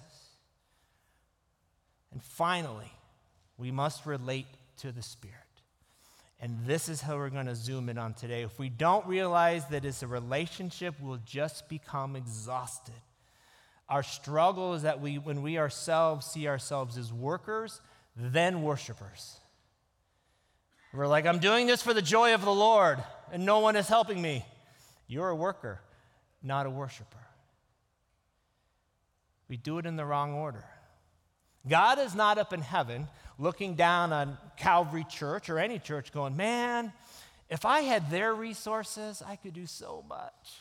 And 2.14 2.24
finally, 2.24 2.94
we 3.58 3.72
must 3.72 4.06
relate 4.06 4.48
to 4.78 4.94
the 4.94 5.02
Spirit. 5.02 5.36
And 6.40 6.60
this 6.66 6.90
is 6.90 7.02
how 7.02 7.16
we're 7.16 7.30
going 7.30 7.46
to 7.46 7.56
zoom 7.56 7.90
in 7.90 7.98
on 7.98 8.14
today. 8.14 8.42
If 8.44 8.60
we 8.60 8.70
don't 8.70 9.06
realize 9.08 9.66
that 9.68 9.86
it's 9.86 10.04
a 10.04 10.08
relationship, 10.08 10.96
we'll 11.00 11.22
just 11.26 11.70
become 11.70 12.16
exhausted. 12.16 12.94
Our 13.88 14.04
struggle 14.04 14.74
is 14.74 14.82
that 14.82 15.00
we, 15.00 15.18
when 15.18 15.42
we 15.42 15.58
ourselves 15.58 16.26
see 16.26 16.48
ourselves 16.48 16.98
as 16.98 17.14
workers, 17.14 17.82
then 18.16 18.64
worshipers. 18.64 19.38
We're 20.94 21.08
like, 21.08 21.26
I'm 21.26 21.40
doing 21.40 21.68
this 21.68 21.82
for 21.82 21.94
the 21.94 22.02
joy 22.02 22.34
of 22.34 22.42
the 22.42 22.54
Lord, 22.54 23.04
and 23.32 23.46
no 23.46 23.60
one 23.60 23.76
is 23.76 23.88
helping 23.88 24.22
me. 24.22 24.46
You're 25.08 25.30
a 25.30 25.36
worker, 25.36 25.82
not 26.42 26.66
a 26.66 26.70
worshiper. 26.70 27.18
We 29.48 29.58
do 29.58 29.78
it 29.78 29.86
in 29.86 29.98
the 29.98 30.06
wrong 30.06 30.34
order. 30.34 30.64
God 31.68 32.00
is 32.00 32.16
not 32.16 32.38
up 32.38 32.54
in 32.54 32.62
heaven 32.62 33.08
looking 33.38 33.76
down 33.76 34.14
on 34.14 34.38
Calvary 34.58 35.06
Church 35.10 35.50
or 35.50 35.60
any 35.60 35.80
church 35.80 36.12
going, 36.12 36.38
man, 36.38 36.94
if 37.50 37.66
I 37.66 37.82
had 37.82 38.10
their 38.10 38.34
resources, 38.34 39.22
I 39.26 39.36
could 39.36 39.54
do 39.54 39.66
so 39.66 40.04
much. 40.08 40.60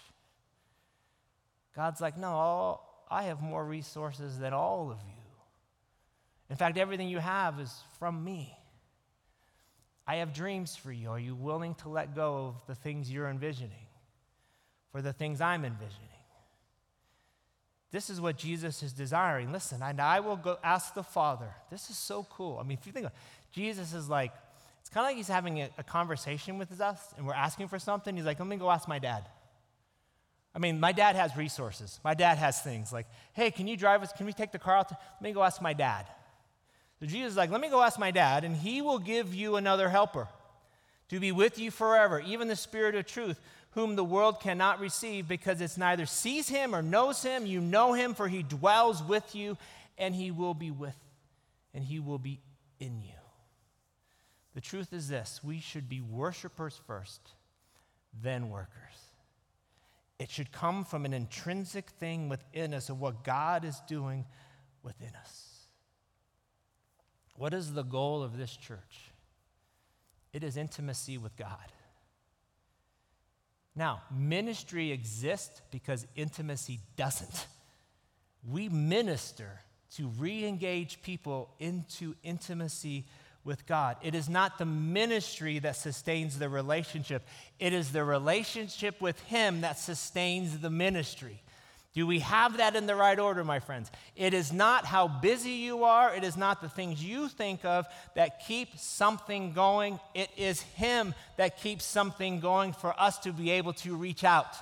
God's 1.77 2.01
like, 2.01 2.17
no, 2.17 2.81
I 3.11 3.25
have 3.25 3.43
more 3.43 3.65
resources 3.65 4.39
than 4.39 4.53
all 4.53 4.91
of 4.91 4.99
you. 5.07 5.23
In 6.51 6.57
fact, 6.57 6.79
everything 6.79 7.09
you 7.09 7.19
have 7.19 7.59
is 7.59 7.75
from 7.99 8.23
me. 8.23 8.57
I 10.07 10.17
have 10.17 10.35
dreams 10.35 10.77
for 10.77 10.93
you. 10.93 11.11
Are 11.11 11.19
you 11.19 11.35
willing 11.35 11.75
to 11.77 11.89
let 11.89 12.15
go 12.15 12.47
of 12.49 12.67
the 12.67 12.75
things 12.75 13.11
you're 13.11 13.29
envisioning 13.29 13.87
for 14.93 15.01
the 15.01 15.13
things 15.13 15.41
I'm 15.41 15.65
envisioning? 15.65 16.09
This 17.95 18.11
is 18.11 18.21
what 18.21 18.37
Jesus 18.37 18.83
is 18.83 18.93
desiring. 18.93 19.53
Listen, 19.53 19.81
and 19.81 20.01
I 20.01 20.19
will 20.19 20.35
go 20.35 20.59
ask 20.65 20.95
the 20.95 21.05
Father. 21.05 21.47
This 21.71 21.91
is 21.91 21.97
so 21.97 22.27
cool. 22.29 22.59
I 22.59 22.65
mean, 22.65 22.77
if 22.81 22.89
you 22.89 22.93
think 22.93 23.07
Jesus 23.53 23.95
is 23.95 24.09
like, 24.09 24.33
it's 24.81 24.91
kind 24.91 25.07
of 25.07 25.11
like 25.11 25.17
he's 25.17 25.29
having 25.29 25.61
a, 25.61 25.71
a 25.79 25.85
conversation 25.85 26.59
with 26.59 26.81
us 26.81 26.99
and 27.17 27.25
we're 27.25 27.35
asking 27.35 27.69
for 27.69 27.79
something. 27.79 28.17
He's 28.17 28.25
like, 28.25 28.41
let 28.41 28.49
me 28.49 28.57
go 28.57 28.69
ask 28.69 28.89
my 28.89 28.99
dad. 28.99 29.29
I 30.57 30.59
mean, 30.59 30.81
my 30.81 30.91
dad 30.91 31.15
has 31.15 31.37
resources. 31.37 32.01
My 32.03 32.15
dad 32.15 32.37
has 32.37 32.61
things 32.61 32.93
like, 32.93 33.07
hey, 33.33 33.53
can 33.53 33.69
you 33.69 33.77
drive 33.77 34.03
us? 34.03 34.13
Can 34.13 34.27
we 34.27 34.33
take 34.33 34.51
the 34.51 34.59
car 34.59 34.79
out? 34.79 34.91
Let 34.91 35.23
me 35.23 35.31
go 35.31 35.45
ask 35.45 35.63
my 35.63 35.73
dad. 35.73 36.07
So 36.99 37.07
Jesus 37.07 37.31
is 37.31 37.37
like, 37.37 37.53
let 37.53 37.61
me 37.61 37.69
go 37.69 37.81
ask 37.81 37.97
my 37.97 38.11
dad, 38.11 38.43
and 38.43 38.57
he 38.57 38.83
will 38.83 38.99
give 38.99 39.37
you 39.37 39.55
another 39.55 39.89
helper 39.89 40.27
to 41.11 41.21
be 41.21 41.31
with 41.31 41.61
you 41.61 41.71
forever, 41.71 42.21
even 42.27 42.49
the 42.49 42.57
Spirit 42.57 42.97
of 42.97 43.07
truth, 43.07 43.39
whom 43.75 43.97
the 43.97 44.05
world 44.05 44.41
cannot 44.41 44.81
receive 44.81 45.27
because 45.29 45.61
it's 45.61 45.77
neither 45.77 46.07
sees 46.07 46.49
him 46.49 46.75
or 46.75 46.83
knows 46.83 47.23
him. 47.23 47.47
You 47.47 47.61
know 47.61 47.93
him, 47.93 48.15
for 48.15 48.29
he 48.29 48.43
dwells 48.43 49.03
with 49.03 49.35
you, 49.35 49.59
and 49.99 50.15
he 50.15 50.31
will 50.31 50.55
be 50.55 50.71
with, 50.71 50.97
and 51.75 51.85
he 51.85 51.99
will 52.01 52.19
be 52.19 52.41
in 52.79 53.01
you. 53.03 53.11
The 54.55 54.61
truth 54.61 54.93
is 54.93 55.09
this 55.09 55.41
we 55.43 55.61
should 55.61 55.89
be 55.89 56.01
worshipers 56.01 56.81
first, 56.87 57.21
then 58.23 58.49
workers. 58.49 58.71
It 60.21 60.31
should 60.31 60.53
come 60.53 60.85
from 60.85 61.05
an 61.05 61.13
intrinsic 61.13 61.91
thing 61.91 62.29
within 62.29 62.73
us 62.73 62.89
of 62.89 63.01
what 63.01 63.25
God 63.25 63.65
is 63.65 63.81
doing 63.89 64.25
within 64.85 65.11
us. 65.21 65.67
What 67.37 67.53
is 67.53 67.73
the 67.73 67.83
goal 67.83 68.23
of 68.23 68.39
this 68.39 68.57
church? 68.57 69.11
It 70.33 70.45
is 70.45 70.57
intimacy 70.57 71.19
with 71.19 71.37
God. 71.37 71.73
Now, 73.77 74.03
ministry 74.11 74.93
exists 74.93 75.61
because 75.71 76.07
intimacy 76.15 76.81
doesn't. 76.97 77.47
We 78.49 78.69
minister 78.69 79.61
to 79.97 80.09
re 80.19 80.45
engage 80.45 81.03
people 81.03 81.55
into 81.59 82.15
intimacy 82.23 83.07
with 83.45 83.67
God. 83.67 83.97
It 84.03 84.15
is 84.15 84.29
not 84.29 84.59
the 84.59 84.65
ministry 84.65 85.59
that 85.61 85.77
sustains 85.77 86.39
the 86.39 86.49
relationship, 86.49 87.27
it 87.59 87.73
is 87.73 87.93
the 87.93 88.05
relationship 88.05 89.01
with 89.01 89.21
Him 89.23 89.61
that 89.61 89.79
sustains 89.79 90.59
the 90.59 90.71
ministry. 90.71 91.43
Do 91.95 92.09
we 92.09 92.19
have 92.19 92.57
that 92.57 92.75
in 92.75 92.87
the 92.87 92.97
right 92.97 93.19
order, 93.19 93.45
my 93.45 93.61
friends? 93.61 93.91
It 94.17 94.35
is 94.35 94.53
not 94.53 94.85
how 94.85 95.07
busy 95.07 95.53
you 95.53 95.85
are, 95.85 96.13
it 96.13 96.25
is 96.25 96.37
not 96.37 96.61
the 96.61 96.69
things 96.69 97.03
you 97.03 97.29
think 97.29 97.65
of 97.65 97.87
that 98.17 98.45
keep 98.47 98.77
something 98.77 99.53
going. 99.53 100.01
It 100.13 100.29
is 100.37 100.61
Him 100.61 101.15
that 101.37 101.61
keeps 101.61 101.85
something 101.85 102.41
going 102.41 102.73
for 102.73 103.01
us 103.01 103.19
to 103.19 103.33
be 103.33 103.53
able 103.53 103.75
to 103.75 103.95
reach 103.95 104.25
out. 104.25 104.57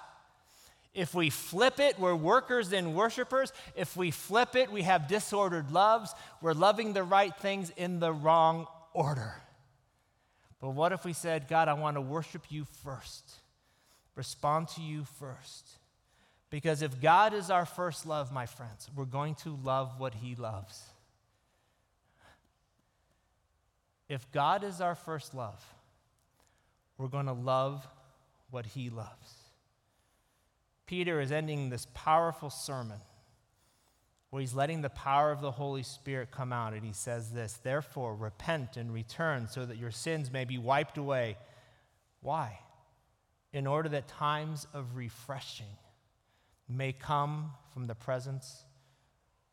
If 0.94 1.14
we 1.14 1.30
flip 1.30 1.80
it, 1.80 1.98
we're 1.98 2.14
workers 2.14 2.74
and 2.74 2.94
worshipers. 2.94 3.50
If 3.74 3.96
we 3.96 4.10
flip 4.10 4.54
it, 4.54 4.70
we 4.70 4.82
have 4.82 5.08
disordered 5.08 5.70
loves. 5.70 6.14
We're 6.42 6.52
loving 6.52 6.92
the 6.92 7.02
right 7.02 7.34
things 7.34 7.72
in 7.78 7.98
the 7.98 8.12
wrong 8.12 8.66
order. 8.92 9.34
But 10.60 10.70
what 10.70 10.92
if 10.92 11.06
we 11.06 11.14
said, 11.14 11.48
God, 11.48 11.68
I 11.68 11.72
want 11.72 11.96
to 11.96 12.02
worship 12.02 12.42
you 12.50 12.66
first, 12.84 13.24
respond 14.16 14.68
to 14.68 14.82
you 14.82 15.04
first? 15.18 15.66
Because 16.53 16.82
if 16.82 17.00
God 17.00 17.32
is 17.32 17.48
our 17.48 17.64
first 17.64 18.05
love, 18.05 18.30
my 18.30 18.44
friends, 18.44 18.90
we're 18.94 19.07
going 19.07 19.36
to 19.36 19.59
love 19.64 19.98
what 19.98 20.12
He 20.12 20.34
loves. 20.34 20.82
If 24.07 24.30
God 24.32 24.62
is 24.62 24.82
our 24.82 24.94
first 24.94 25.34
love, 25.34 25.64
we're 26.98 27.09
going 27.09 27.24
to 27.24 27.32
love 27.32 27.88
what 28.50 28.66
He 28.66 28.90
loves. 28.90 29.32
Peter 30.84 31.22
is 31.22 31.32
ending 31.32 31.70
this 31.70 31.86
powerful 31.94 32.50
sermon 32.50 33.00
where 34.28 34.40
he's 34.40 34.53
letting 34.53 34.82
the 34.82 34.90
power 34.90 35.32
of 35.32 35.40
the 35.40 35.53
Holy 35.53 35.82
Spirit 35.82 36.30
come 36.30 36.53
out, 36.53 36.74
and 36.74 36.84
he 36.84 36.92
says 36.92 37.30
this 37.30 37.55
Therefore, 37.62 38.14
repent 38.14 38.76
and 38.76 38.92
return 38.92 39.48
so 39.48 39.64
that 39.64 39.78
your 39.78 39.90
sins 39.90 40.30
may 40.30 40.44
be 40.44 40.59
wiped 40.59 40.98
away. 40.98 41.38
Why? 42.20 42.59
In 43.55 43.66
order 43.66 43.88
that 43.88 44.07
times 44.07 44.66
of 44.74 44.96
refreshing 44.96 45.66
may 46.68 46.92
come 46.92 47.52
from 47.72 47.86
the 47.86 47.94
presence 47.94 48.64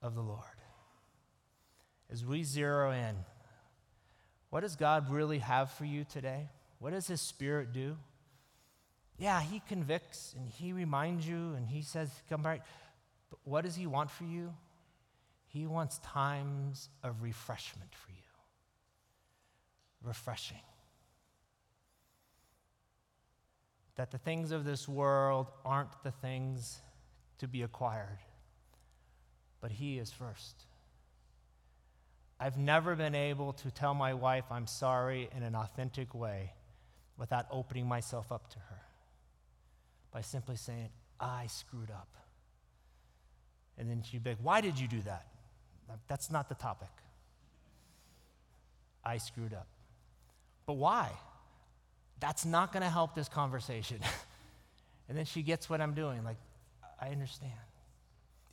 of 0.02 0.16
the 0.16 0.22
Lord. 0.22 0.44
As 2.12 2.26
we 2.26 2.44
zero 2.44 2.92
in, 2.92 3.16
what 4.50 4.62
does 4.62 4.76
God 4.76 5.12
really 5.12 5.40
have 5.40 5.72
for 5.72 5.86
you 5.86 6.04
today? 6.04 6.50
What 6.80 6.92
does 6.92 7.08
His 7.08 7.22
Spirit 7.22 7.72
do? 7.72 7.98
Yeah, 9.18 9.42
He 9.42 9.62
convicts 9.68 10.34
and 10.38 10.50
He 10.50 10.74
reminds 10.74 11.28
you 11.28 11.54
and 11.56 11.68
He 11.68 11.82
says, 11.82 12.10
Come 12.30 12.42
back. 12.42 12.66
But 13.30 13.40
what 13.44 13.64
does 13.64 13.76
He 13.76 13.86
want 13.86 14.10
for 14.10 14.24
you? 14.24 14.54
He 15.48 15.68
wants 15.68 16.00
times 16.00 16.90
of 17.04 17.22
refreshment 17.22 17.94
for 17.94 18.12
you. 18.12 18.18
Refreshing. 20.04 20.58
That 23.96 24.12
the 24.12 24.18
things 24.18 24.52
of 24.52 24.64
this 24.64 24.88
world 24.88 25.52
aren't 25.66 26.04
the 26.04 26.12
things 26.12 26.82
to 27.40 27.48
be 27.48 27.64
acquired, 27.64 28.20
but 29.62 29.72
He 29.72 29.98
is 29.98 30.12
first. 30.12 30.66
I've 32.40 32.58
never 32.58 32.96
been 32.96 33.16
able 33.16 33.54
to 33.54 33.72
tell 33.72 33.94
my 33.94 34.14
wife 34.14 34.46
I'm 34.50 34.68
sorry 34.68 35.30
in 35.36 35.44
an 35.44 35.56
authentic 35.56 36.14
way 36.14 36.54
without 37.18 37.48
opening 37.52 37.86
myself 37.86 38.32
up 38.32 38.50
to 38.52 38.60
her 38.60 38.82
by 40.12 40.22
simply 40.22 40.56
saying, 40.56 40.90
I 41.20 41.48
screwed 41.48 41.92
up. 41.92 42.08
And 43.78 43.90
then 43.90 44.04
she'd 44.04 44.24
be 44.24 44.32
like, 44.32 44.40
Why 44.42 44.62
did 44.62 44.80
you 44.80 44.88
do 44.88 45.02
that? 45.02 45.26
That's 46.08 46.32
not 46.32 46.50
the 46.50 46.56
topic. 46.56 46.90
I 49.04 49.18
screwed 49.18 49.54
up. 49.54 49.68
But 50.66 50.74
why? 50.74 51.10
That's 52.20 52.46
not 52.46 52.72
going 52.72 52.84
to 52.84 52.90
help 52.90 53.16
this 53.16 53.30
conversation. 53.30 54.00
and 55.10 55.18
then 55.18 55.26
she 55.26 55.42
gets 55.42 55.70
what 55.70 55.82
I'm 55.82 55.94
doing. 55.94 56.24
Like, 56.24 56.38
I 57.02 57.10
understand. 57.10 57.54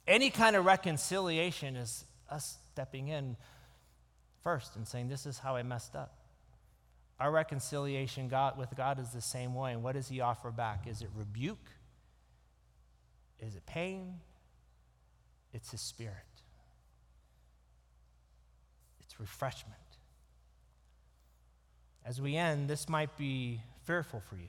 Any 0.06 0.30
kind 0.30 0.56
of 0.56 0.64
reconciliation 0.64 1.76
is 1.76 2.04
us 2.30 2.58
stepping 2.72 3.08
in 3.08 3.36
first 4.42 4.76
and 4.76 4.86
saying, 4.86 5.08
This 5.08 5.26
is 5.26 5.38
how 5.38 5.56
I 5.56 5.62
messed 5.62 5.96
up. 5.96 6.12
Our 7.18 7.30
reconciliation 7.30 8.28
God, 8.28 8.58
with 8.58 8.76
God 8.76 9.00
is 9.00 9.10
the 9.10 9.22
same 9.22 9.54
way. 9.54 9.72
And 9.72 9.82
what 9.82 9.94
does 9.94 10.08
He 10.08 10.20
offer 10.20 10.50
back? 10.50 10.86
Is 10.86 11.02
it 11.02 11.08
rebuke? 11.14 11.70
Is 13.40 13.56
it 13.56 13.66
pain? 13.66 14.20
It's 15.52 15.70
His 15.70 15.80
Spirit, 15.80 16.14
it's 19.00 19.18
refreshment. 19.18 19.74
As 22.04 22.20
we 22.20 22.36
end, 22.36 22.70
this 22.70 22.88
might 22.88 23.16
be 23.16 23.60
fearful 23.82 24.20
for 24.20 24.36
you. 24.36 24.46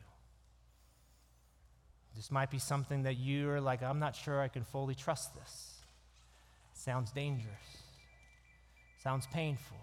This 2.18 2.32
might 2.32 2.50
be 2.50 2.58
something 2.58 3.04
that 3.04 3.18
you're 3.18 3.62
like, 3.62 3.84
I'm 3.84 4.00
not 4.00 4.16
sure 4.16 4.42
I 4.42 4.48
can 4.48 4.64
fully 4.64 4.96
trust 4.96 5.36
this. 5.36 5.76
Sounds 6.74 7.12
dangerous. 7.12 7.54
Sounds 9.04 9.28
painful. 9.28 9.78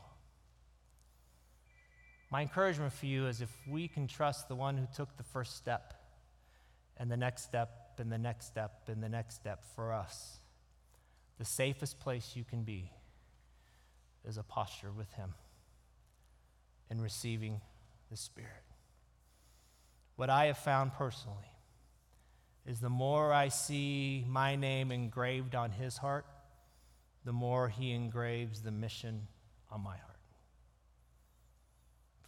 My 2.32 2.42
encouragement 2.42 2.92
for 2.92 3.06
you 3.06 3.28
is 3.28 3.40
if 3.40 3.56
we 3.68 3.86
can 3.86 4.08
trust 4.08 4.48
the 4.48 4.56
one 4.56 4.76
who 4.76 4.88
took 4.96 5.16
the 5.16 5.22
first 5.22 5.56
step, 5.56 5.94
and 6.96 7.08
the 7.08 7.16
next 7.16 7.44
step, 7.44 7.94
and 7.98 8.10
the 8.10 8.18
next 8.18 8.46
step, 8.46 8.88
and 8.88 9.00
the 9.00 9.08
next 9.08 9.36
step 9.36 9.64
for 9.76 9.92
us, 9.92 10.40
the 11.38 11.44
safest 11.44 12.00
place 12.00 12.32
you 12.34 12.42
can 12.42 12.64
be 12.64 12.90
is 14.28 14.38
a 14.38 14.42
posture 14.42 14.90
with 14.90 15.12
Him 15.12 15.34
and 16.90 17.00
receiving 17.00 17.60
the 18.10 18.16
Spirit. 18.16 18.50
What 20.16 20.30
I 20.30 20.46
have 20.46 20.58
found 20.58 20.94
personally 20.94 21.53
is 22.66 22.80
the 22.80 22.88
more 22.88 23.32
I 23.32 23.48
see 23.48 24.24
my 24.28 24.56
name 24.56 24.90
engraved 24.90 25.54
on 25.54 25.70
his 25.70 25.98
heart, 25.98 26.26
the 27.24 27.32
more 27.32 27.68
he 27.68 27.92
engraves 27.92 28.62
the 28.62 28.70
mission 28.70 29.26
on 29.70 29.82
my 29.82 29.96
heart. 29.96 30.14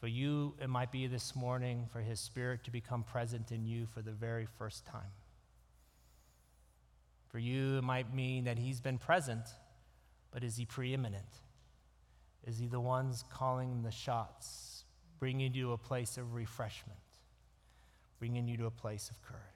For 0.01 0.09
you, 0.09 0.55
it 0.61 0.68
might 0.68 0.93
be 0.93 1.07
this 1.07 1.34
morning 1.34 1.87
for 1.91 2.01
his 2.01 2.20
spirit 2.20 2.64
to 2.64 2.70
become 2.70 3.03
present 3.03 3.51
in 3.51 3.64
you 3.64 3.87
for 3.87 4.03
the 4.03 4.12
very 4.12 4.47
first 4.59 4.84
time. 4.84 5.12
For 7.28 7.39
you, 7.39 7.78
it 7.78 7.82
might 7.82 8.14
mean 8.14 8.45
that 8.45 8.59
he's 8.59 8.80
been 8.80 8.99
present, 8.99 9.45
but 10.30 10.45
is 10.45 10.57
he 10.57 10.66
preeminent? 10.66 11.41
Is 12.47 12.59
he 12.59 12.66
the 12.66 12.80
ones 12.80 13.24
calling 13.32 13.82
the 13.82 13.91
shots, 13.91 14.84
bringing 15.18 15.55
you 15.55 15.62
to 15.64 15.72
a 15.72 15.78
place 15.78 16.18
of 16.18 16.34
refreshment, 16.34 16.99
bringing 18.18 18.47
you 18.47 18.57
to 18.59 18.66
a 18.66 18.70
place 18.70 19.11
of 19.11 19.20
courage? 19.22 19.55